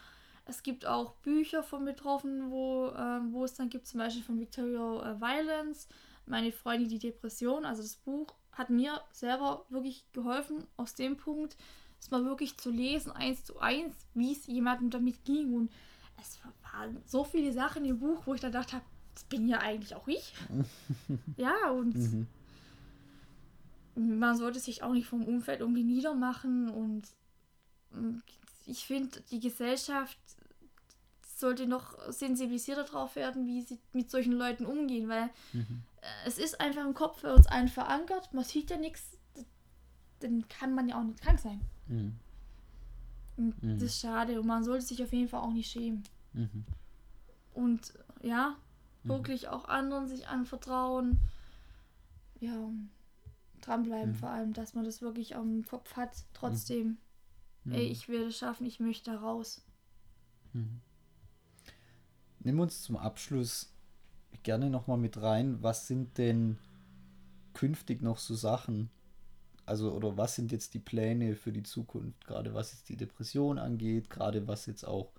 es 0.45 0.63
gibt 0.63 0.85
auch 0.85 1.13
Bücher 1.17 1.63
von 1.63 1.85
Betroffenen, 1.85 2.49
wo, 2.51 2.91
ähm, 2.97 3.33
wo 3.33 3.43
es 3.43 3.53
dann 3.53 3.69
gibt, 3.69 3.87
zum 3.87 3.99
Beispiel 3.99 4.23
von 4.23 4.39
Victoria 4.39 5.11
äh, 5.11 5.21
Violence, 5.21 5.87
meine 6.25 6.51
Freundin 6.51 6.89
die 6.89 6.99
Depression, 6.99 7.65
also 7.65 7.81
das 7.81 7.95
Buch 7.95 8.27
hat 8.51 8.69
mir 8.69 9.01
selber 9.11 9.65
wirklich 9.69 10.05
geholfen 10.11 10.65
aus 10.77 10.93
dem 10.95 11.17
Punkt, 11.17 11.55
es 11.99 12.11
mal 12.11 12.25
wirklich 12.25 12.57
zu 12.57 12.71
lesen, 12.71 13.11
eins 13.11 13.43
zu 13.43 13.59
eins, 13.59 13.95
wie 14.13 14.33
es 14.33 14.47
jemandem 14.47 14.89
damit 14.89 15.23
ging 15.23 15.53
und 15.53 15.71
es 16.19 16.39
waren 16.71 17.01
so 17.05 17.23
viele 17.23 17.53
Sachen 17.53 17.85
im 17.85 17.99
Buch, 17.99 18.23
wo 18.25 18.33
ich 18.33 18.41
dann 18.41 18.51
gedacht 18.51 18.73
habe, 18.73 18.83
das 19.21 19.29
bin 19.29 19.47
ja 19.47 19.59
eigentlich 19.59 19.95
auch 19.95 20.07
ich. 20.07 20.33
ja, 21.37 21.69
und 21.71 21.95
mhm. 21.95 22.27
man 23.95 24.35
sollte 24.35 24.59
sich 24.59 24.83
auch 24.83 24.93
nicht 24.93 25.07
vom 25.07 25.23
Umfeld 25.23 25.59
irgendwie 25.59 25.83
niedermachen 25.83 26.69
und 26.69 27.07
mm, 27.91 28.19
ich 28.65 28.85
finde, 28.85 29.21
die 29.31 29.39
Gesellschaft 29.39 30.17
sollte 31.35 31.65
noch 31.65 31.97
sensibilisierter 32.11 32.83
darauf 32.83 33.15
werden, 33.15 33.47
wie 33.47 33.61
sie 33.61 33.79
mit 33.93 34.11
solchen 34.11 34.33
Leuten 34.33 34.65
umgehen, 34.65 35.09
weil 35.09 35.29
mhm. 35.53 35.81
es 36.25 36.37
ist 36.37 36.61
einfach 36.61 36.85
im 36.85 36.93
Kopf 36.93 37.23
bei 37.23 37.33
uns 37.33 37.47
allen 37.47 37.67
verankert, 37.67 38.33
man 38.33 38.43
sieht 38.43 38.69
ja 38.69 38.77
nichts, 38.77 39.17
dann 40.19 40.47
kann 40.47 40.75
man 40.75 40.87
ja 40.87 40.99
auch 40.99 41.03
nicht 41.03 41.21
krank 41.21 41.39
sein. 41.39 41.61
Mhm. 41.87 42.15
Mhm. 43.37 43.55
das 43.61 43.83
ist 43.83 44.01
schade 44.01 44.39
und 44.39 44.45
man 44.45 44.63
sollte 44.63 44.85
sich 44.85 45.01
auf 45.03 45.11
jeden 45.11 45.27
Fall 45.27 45.41
auch 45.41 45.53
nicht 45.53 45.71
schämen. 45.71 46.03
Mhm. 46.33 46.65
Und 47.53 47.93
ja, 48.21 48.55
Mhm. 49.03 49.09
wirklich 49.09 49.47
auch 49.47 49.65
anderen 49.65 50.07
sich 50.07 50.27
anvertrauen. 50.27 51.19
Ja, 52.39 52.69
dranbleiben 53.61 54.11
mhm. 54.11 54.15
vor 54.15 54.29
allem, 54.29 54.53
dass 54.53 54.73
man 54.73 54.83
das 54.83 55.01
wirklich 55.01 55.35
am 55.35 55.63
Kopf 55.65 55.95
hat. 55.95 56.25
Trotzdem, 56.33 56.97
mhm. 57.63 57.73
ey, 57.73 57.87
ich 57.87 58.09
will 58.09 58.27
es 58.27 58.37
schaffen, 58.37 58.65
ich 58.65 58.79
möchte 58.79 59.11
da 59.11 59.19
raus. 59.19 59.63
Mhm. 60.53 60.81
Nimm 62.39 62.59
uns 62.59 62.81
zum 62.81 62.97
Abschluss 62.97 63.71
gerne 64.43 64.69
nochmal 64.69 64.97
mit 64.97 65.21
rein. 65.21 65.61
Was 65.61 65.87
sind 65.87 66.17
denn 66.17 66.57
künftig 67.53 68.01
noch 68.01 68.17
so 68.17 68.33
Sachen? 68.33 68.89
Also, 69.65 69.93
oder 69.93 70.17
was 70.17 70.35
sind 70.35 70.51
jetzt 70.51 70.73
die 70.73 70.79
Pläne 70.79 71.35
für 71.35 71.51
die 71.51 71.63
Zukunft? 71.63 72.25
Gerade 72.25 72.53
was 72.53 72.73
jetzt 72.73 72.89
die 72.89 72.97
Depression 72.97 73.59
angeht, 73.59 74.09
gerade 74.09 74.47
was 74.47 74.65
jetzt 74.65 74.83
auch 74.83 75.11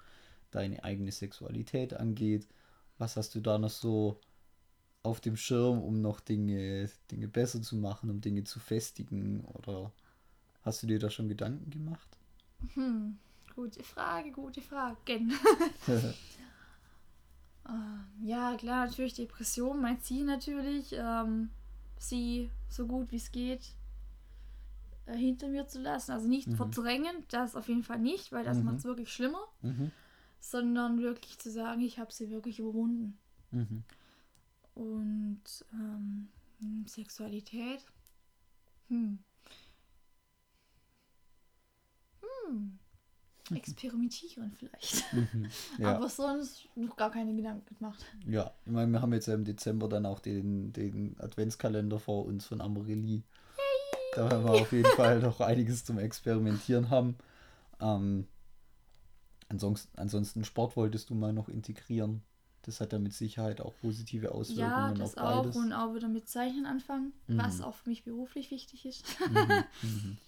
deine 0.50 0.82
eigene 0.82 1.12
Sexualität 1.12 1.94
angeht. 1.94 2.48
Was 3.02 3.16
hast 3.16 3.34
du 3.34 3.40
da 3.40 3.58
noch 3.58 3.68
so 3.68 4.20
auf 5.02 5.20
dem 5.20 5.36
Schirm, 5.36 5.82
um 5.82 6.00
noch 6.00 6.20
Dinge, 6.20 6.88
Dinge 7.10 7.26
besser 7.26 7.60
zu 7.60 7.74
machen, 7.74 8.08
um 8.10 8.20
Dinge 8.20 8.44
zu 8.44 8.60
festigen? 8.60 9.40
Oder 9.40 9.90
hast 10.60 10.84
du 10.84 10.86
dir 10.86 11.00
da 11.00 11.10
schon 11.10 11.28
Gedanken 11.28 11.68
gemacht? 11.68 12.06
Hm, 12.74 13.18
gute 13.56 13.82
Frage, 13.82 14.30
gute 14.30 14.60
Frage. 14.60 14.98
ähm, 15.88 16.14
ja, 18.22 18.54
klar, 18.56 18.86
natürlich 18.86 19.14
Depression, 19.14 19.82
mein 19.82 20.00
Ziel 20.00 20.24
natürlich, 20.24 20.94
ähm, 20.96 21.50
sie 21.98 22.50
so 22.68 22.86
gut 22.86 23.10
wie 23.10 23.16
es 23.16 23.32
geht 23.32 23.74
äh, 25.06 25.16
hinter 25.16 25.48
mir 25.48 25.66
zu 25.66 25.82
lassen. 25.82 26.12
Also 26.12 26.28
nicht 26.28 26.46
mhm. 26.46 26.54
verdrängen, 26.54 27.24
das 27.30 27.56
auf 27.56 27.66
jeden 27.66 27.82
Fall 27.82 27.98
nicht, 27.98 28.30
weil 28.30 28.44
das 28.44 28.58
mhm. 28.58 28.66
macht 28.66 28.76
es 28.76 28.84
wirklich 28.84 29.12
schlimmer. 29.12 29.42
Mhm 29.60 29.90
sondern 30.42 31.00
wirklich 31.00 31.38
zu 31.38 31.50
sagen, 31.50 31.80
ich 31.82 31.98
habe 31.98 32.12
sie 32.12 32.28
wirklich 32.28 32.58
überwunden. 32.58 33.16
Mhm. 33.52 33.84
Und 34.74 35.42
ähm, 35.72 36.28
Sexualität. 36.86 37.84
Hm. 38.88 39.20
Hm. 42.20 42.78
Experimentieren 43.54 44.52
vielleicht. 44.52 45.04
Mhm. 45.12 45.48
Ja. 45.78 45.96
Aber 45.96 46.08
sonst 46.08 46.68
noch 46.74 46.96
gar 46.96 47.10
keine 47.10 47.34
Gedanken 47.34 47.76
gemacht. 47.76 48.04
Ja, 48.26 48.52
ich 48.64 48.72
meine, 48.72 48.90
wir 48.90 49.00
haben 49.00 49.12
jetzt 49.12 49.26
ja 49.26 49.34
im 49.34 49.44
Dezember 49.44 49.88
dann 49.88 50.06
auch 50.06 50.20
den, 50.20 50.72
den 50.72 51.14
Adventskalender 51.20 52.00
vor 52.00 52.24
uns 52.24 52.46
von 52.46 52.60
Amorelie. 52.60 53.22
Hey. 53.56 53.98
Da 54.16 54.30
werden 54.30 54.44
wir 54.44 54.52
auf 54.52 54.72
jeden 54.72 54.90
Fall 54.96 55.20
noch 55.20 55.40
einiges 55.40 55.84
zum 55.84 55.98
Experimentieren 55.98 56.90
haben. 56.90 57.16
Ähm, 57.80 58.26
Ansonsten, 59.52 59.98
ansonsten 59.98 60.44
Sport 60.44 60.76
wolltest 60.76 61.10
du 61.10 61.14
mal 61.14 61.34
noch 61.34 61.50
integrieren. 61.50 62.22
Das 62.62 62.80
hat 62.80 62.92
ja 62.92 62.98
mit 62.98 63.12
Sicherheit 63.12 63.60
auch 63.60 63.74
positive 63.82 64.32
Auswirkungen 64.32 64.70
ja, 64.70 64.94
das 64.94 65.16
auf 65.18 65.42
beides. 65.42 65.56
auch 65.56 65.60
und 65.60 65.72
auch 65.74 65.94
wieder 65.94 66.08
mit 66.08 66.26
Zeichnen 66.26 66.64
anfangen, 66.64 67.12
mhm. 67.26 67.36
was 67.36 67.60
auch 67.60 67.74
für 67.74 67.90
mich 67.90 68.02
beruflich 68.02 68.50
wichtig 68.50 68.86
ist. 68.86 69.04
Mhm. 69.30 69.64
Mhm. 69.82 70.18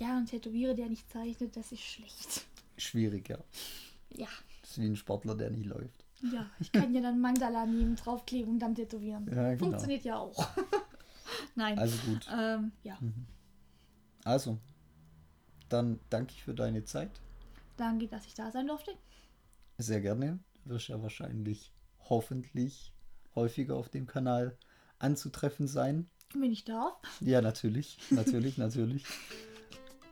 Ja, 0.00 0.16
ein 0.16 0.26
Tätowierer, 0.26 0.74
der 0.74 0.88
nicht 0.88 1.08
zeichnet, 1.08 1.56
das 1.56 1.70
ist 1.70 1.82
schlecht. 1.82 2.44
Schwierig, 2.76 3.28
ja. 3.28 3.38
Ja. 4.10 4.26
Das 4.60 4.72
ist 4.72 4.80
wie 4.80 4.86
ein 4.86 4.96
Sportler, 4.96 5.36
der 5.36 5.50
nicht 5.50 5.66
läuft. 5.66 6.04
Ja, 6.32 6.50
ich 6.58 6.72
kann 6.72 6.92
ja 6.92 7.00
dann 7.00 7.20
Mandala 7.20 7.64
nehmen, 7.64 7.94
draufkleben 7.94 8.54
und 8.54 8.58
dann 8.58 8.74
tätowieren. 8.74 9.28
Ja, 9.28 9.50
genau. 9.50 9.58
Funktioniert 9.58 10.02
ja 10.02 10.18
auch. 10.18 10.48
Nein. 11.54 11.78
Also 11.78 11.96
gut. 11.98 12.26
Ähm, 12.36 12.72
ja. 12.82 12.98
Mhm. 13.00 13.26
Also, 14.24 14.58
dann 15.68 16.00
danke 16.10 16.32
ich 16.32 16.42
für 16.42 16.54
deine 16.54 16.84
Zeit. 16.84 17.20
Danke, 17.76 18.08
dass 18.08 18.26
ich 18.26 18.34
da 18.34 18.50
sein 18.50 18.66
durfte. 18.66 18.92
Sehr 19.78 20.00
gerne. 20.00 20.38
Du 20.64 20.70
wirst 20.70 20.88
ja 20.88 21.02
wahrscheinlich 21.02 21.72
hoffentlich 22.08 22.92
häufiger 23.34 23.76
auf 23.76 23.88
dem 23.88 24.06
Kanal 24.06 24.56
anzutreffen 24.98 25.66
sein. 25.66 26.08
Wenn 26.34 26.52
ich 26.52 26.64
darf. 26.64 26.94
Ja, 27.20 27.40
natürlich, 27.40 27.98
natürlich, 28.10 28.58
natürlich. 28.58 29.04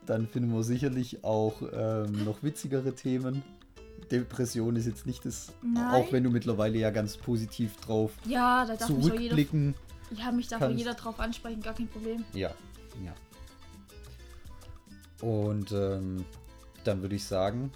Dann 0.05 0.27
finden 0.27 0.53
wir 0.53 0.63
sicherlich 0.63 1.23
auch 1.23 1.61
ähm, 1.73 2.25
noch 2.25 2.43
witzigere 2.43 2.93
Themen. 2.93 3.41
Depression 4.11 4.75
ist 4.75 4.85
jetzt 4.85 5.05
nicht 5.05 5.25
das, 5.25 5.53
Nein. 5.61 5.93
auch 5.93 6.11
wenn 6.11 6.23
du 6.23 6.29
mittlerweile 6.29 6.77
ja 6.77 6.91
ganz 6.91 7.15
positiv 7.15 7.77
drauf 7.77 8.11
ja, 8.25 8.65
da 8.65 8.75
darf 8.75 8.87
zurückblicken. 8.87 9.67
Mich 9.67 9.75
auch 9.75 10.11
jeder, 10.11 10.23
ja, 10.23 10.31
mich 10.31 10.47
darf 10.49 10.59
kannst. 10.59 10.77
jeder 10.77 10.93
drauf 10.93 11.19
ansprechen, 11.19 11.61
gar 11.61 11.73
kein 11.73 11.87
Problem. 11.87 12.25
Ja, 12.33 12.53
ja. 13.03 13.15
Und 15.25 15.71
ähm, 15.71 16.25
dann 16.83 17.01
würde 17.01 17.15
ich 17.15 17.23
sagen, 17.23 17.71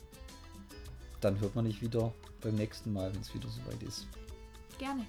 dann 1.21 1.39
hört 1.39 1.55
man 1.55 1.65
dich 1.65 1.81
wieder 1.81 2.13
beim 2.41 2.55
nächsten 2.55 2.93
Mal, 2.93 3.13
wenn 3.13 3.21
es 3.21 3.33
wieder 3.33 3.49
soweit 3.49 3.81
ist. 3.83 4.07
Gerne. 4.77 5.05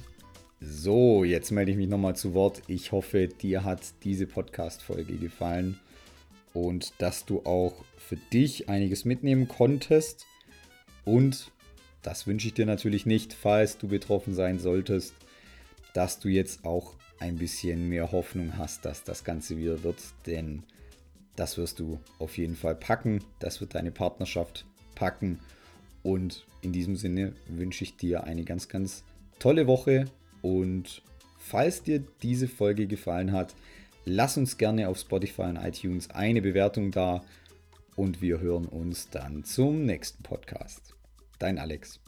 so, 0.60 1.24
jetzt 1.24 1.50
melde 1.50 1.72
ich 1.72 1.76
mich 1.76 1.88
nochmal 1.88 2.16
zu 2.16 2.34
Wort. 2.34 2.62
Ich 2.66 2.92
hoffe, 2.92 3.28
dir 3.28 3.64
hat 3.64 3.82
diese 4.04 4.26
Podcast-Folge 4.26 5.16
gefallen 5.16 5.78
und 6.54 6.92
dass 6.98 7.24
du 7.24 7.40
auch 7.44 7.84
für 7.96 8.16
dich 8.16 8.68
einiges 8.68 9.04
mitnehmen 9.04 9.48
konntest. 9.48 10.26
Und 11.04 11.50
das 12.02 12.26
wünsche 12.26 12.48
ich 12.48 12.54
dir 12.54 12.66
natürlich 12.66 13.06
nicht, 13.06 13.32
falls 13.32 13.78
du 13.78 13.88
betroffen 13.88 14.34
sein 14.34 14.58
solltest, 14.58 15.14
dass 15.94 16.18
du 16.18 16.28
jetzt 16.28 16.64
auch 16.64 16.94
ein 17.20 17.36
bisschen 17.36 17.88
mehr 17.88 18.10
Hoffnung 18.10 18.56
hast, 18.58 18.84
dass 18.84 19.04
das 19.04 19.24
Ganze 19.24 19.56
wieder 19.56 19.82
wird. 19.82 19.98
Denn 20.26 20.64
das 21.36 21.56
wirst 21.56 21.78
du 21.78 21.98
auf 22.18 22.36
jeden 22.38 22.56
Fall 22.56 22.74
packen. 22.74 23.22
Das 23.38 23.60
wird 23.60 23.74
deine 23.74 23.90
Partnerschaft 23.90 24.66
packen. 24.94 25.38
Und 26.02 26.46
in 26.60 26.72
diesem 26.72 26.96
Sinne 26.96 27.34
wünsche 27.48 27.84
ich 27.84 27.96
dir 27.96 28.24
eine 28.24 28.44
ganz, 28.44 28.68
ganz 28.68 29.04
tolle 29.38 29.66
Woche. 29.66 30.06
Und 30.42 31.02
falls 31.38 31.82
dir 31.82 32.02
diese 32.22 32.48
Folge 32.48 32.86
gefallen 32.86 33.32
hat, 33.32 33.54
lass 34.04 34.36
uns 34.36 34.58
gerne 34.58 34.88
auf 34.88 34.98
Spotify 34.98 35.42
und 35.42 35.56
iTunes 35.56 36.10
eine 36.10 36.42
Bewertung 36.42 36.90
da. 36.90 37.22
Und 37.94 38.22
wir 38.22 38.40
hören 38.40 38.66
uns 38.66 39.10
dann 39.10 39.44
zum 39.44 39.84
nächsten 39.84 40.22
Podcast. 40.22 40.94
Dein 41.38 41.58
Alex. 41.58 42.01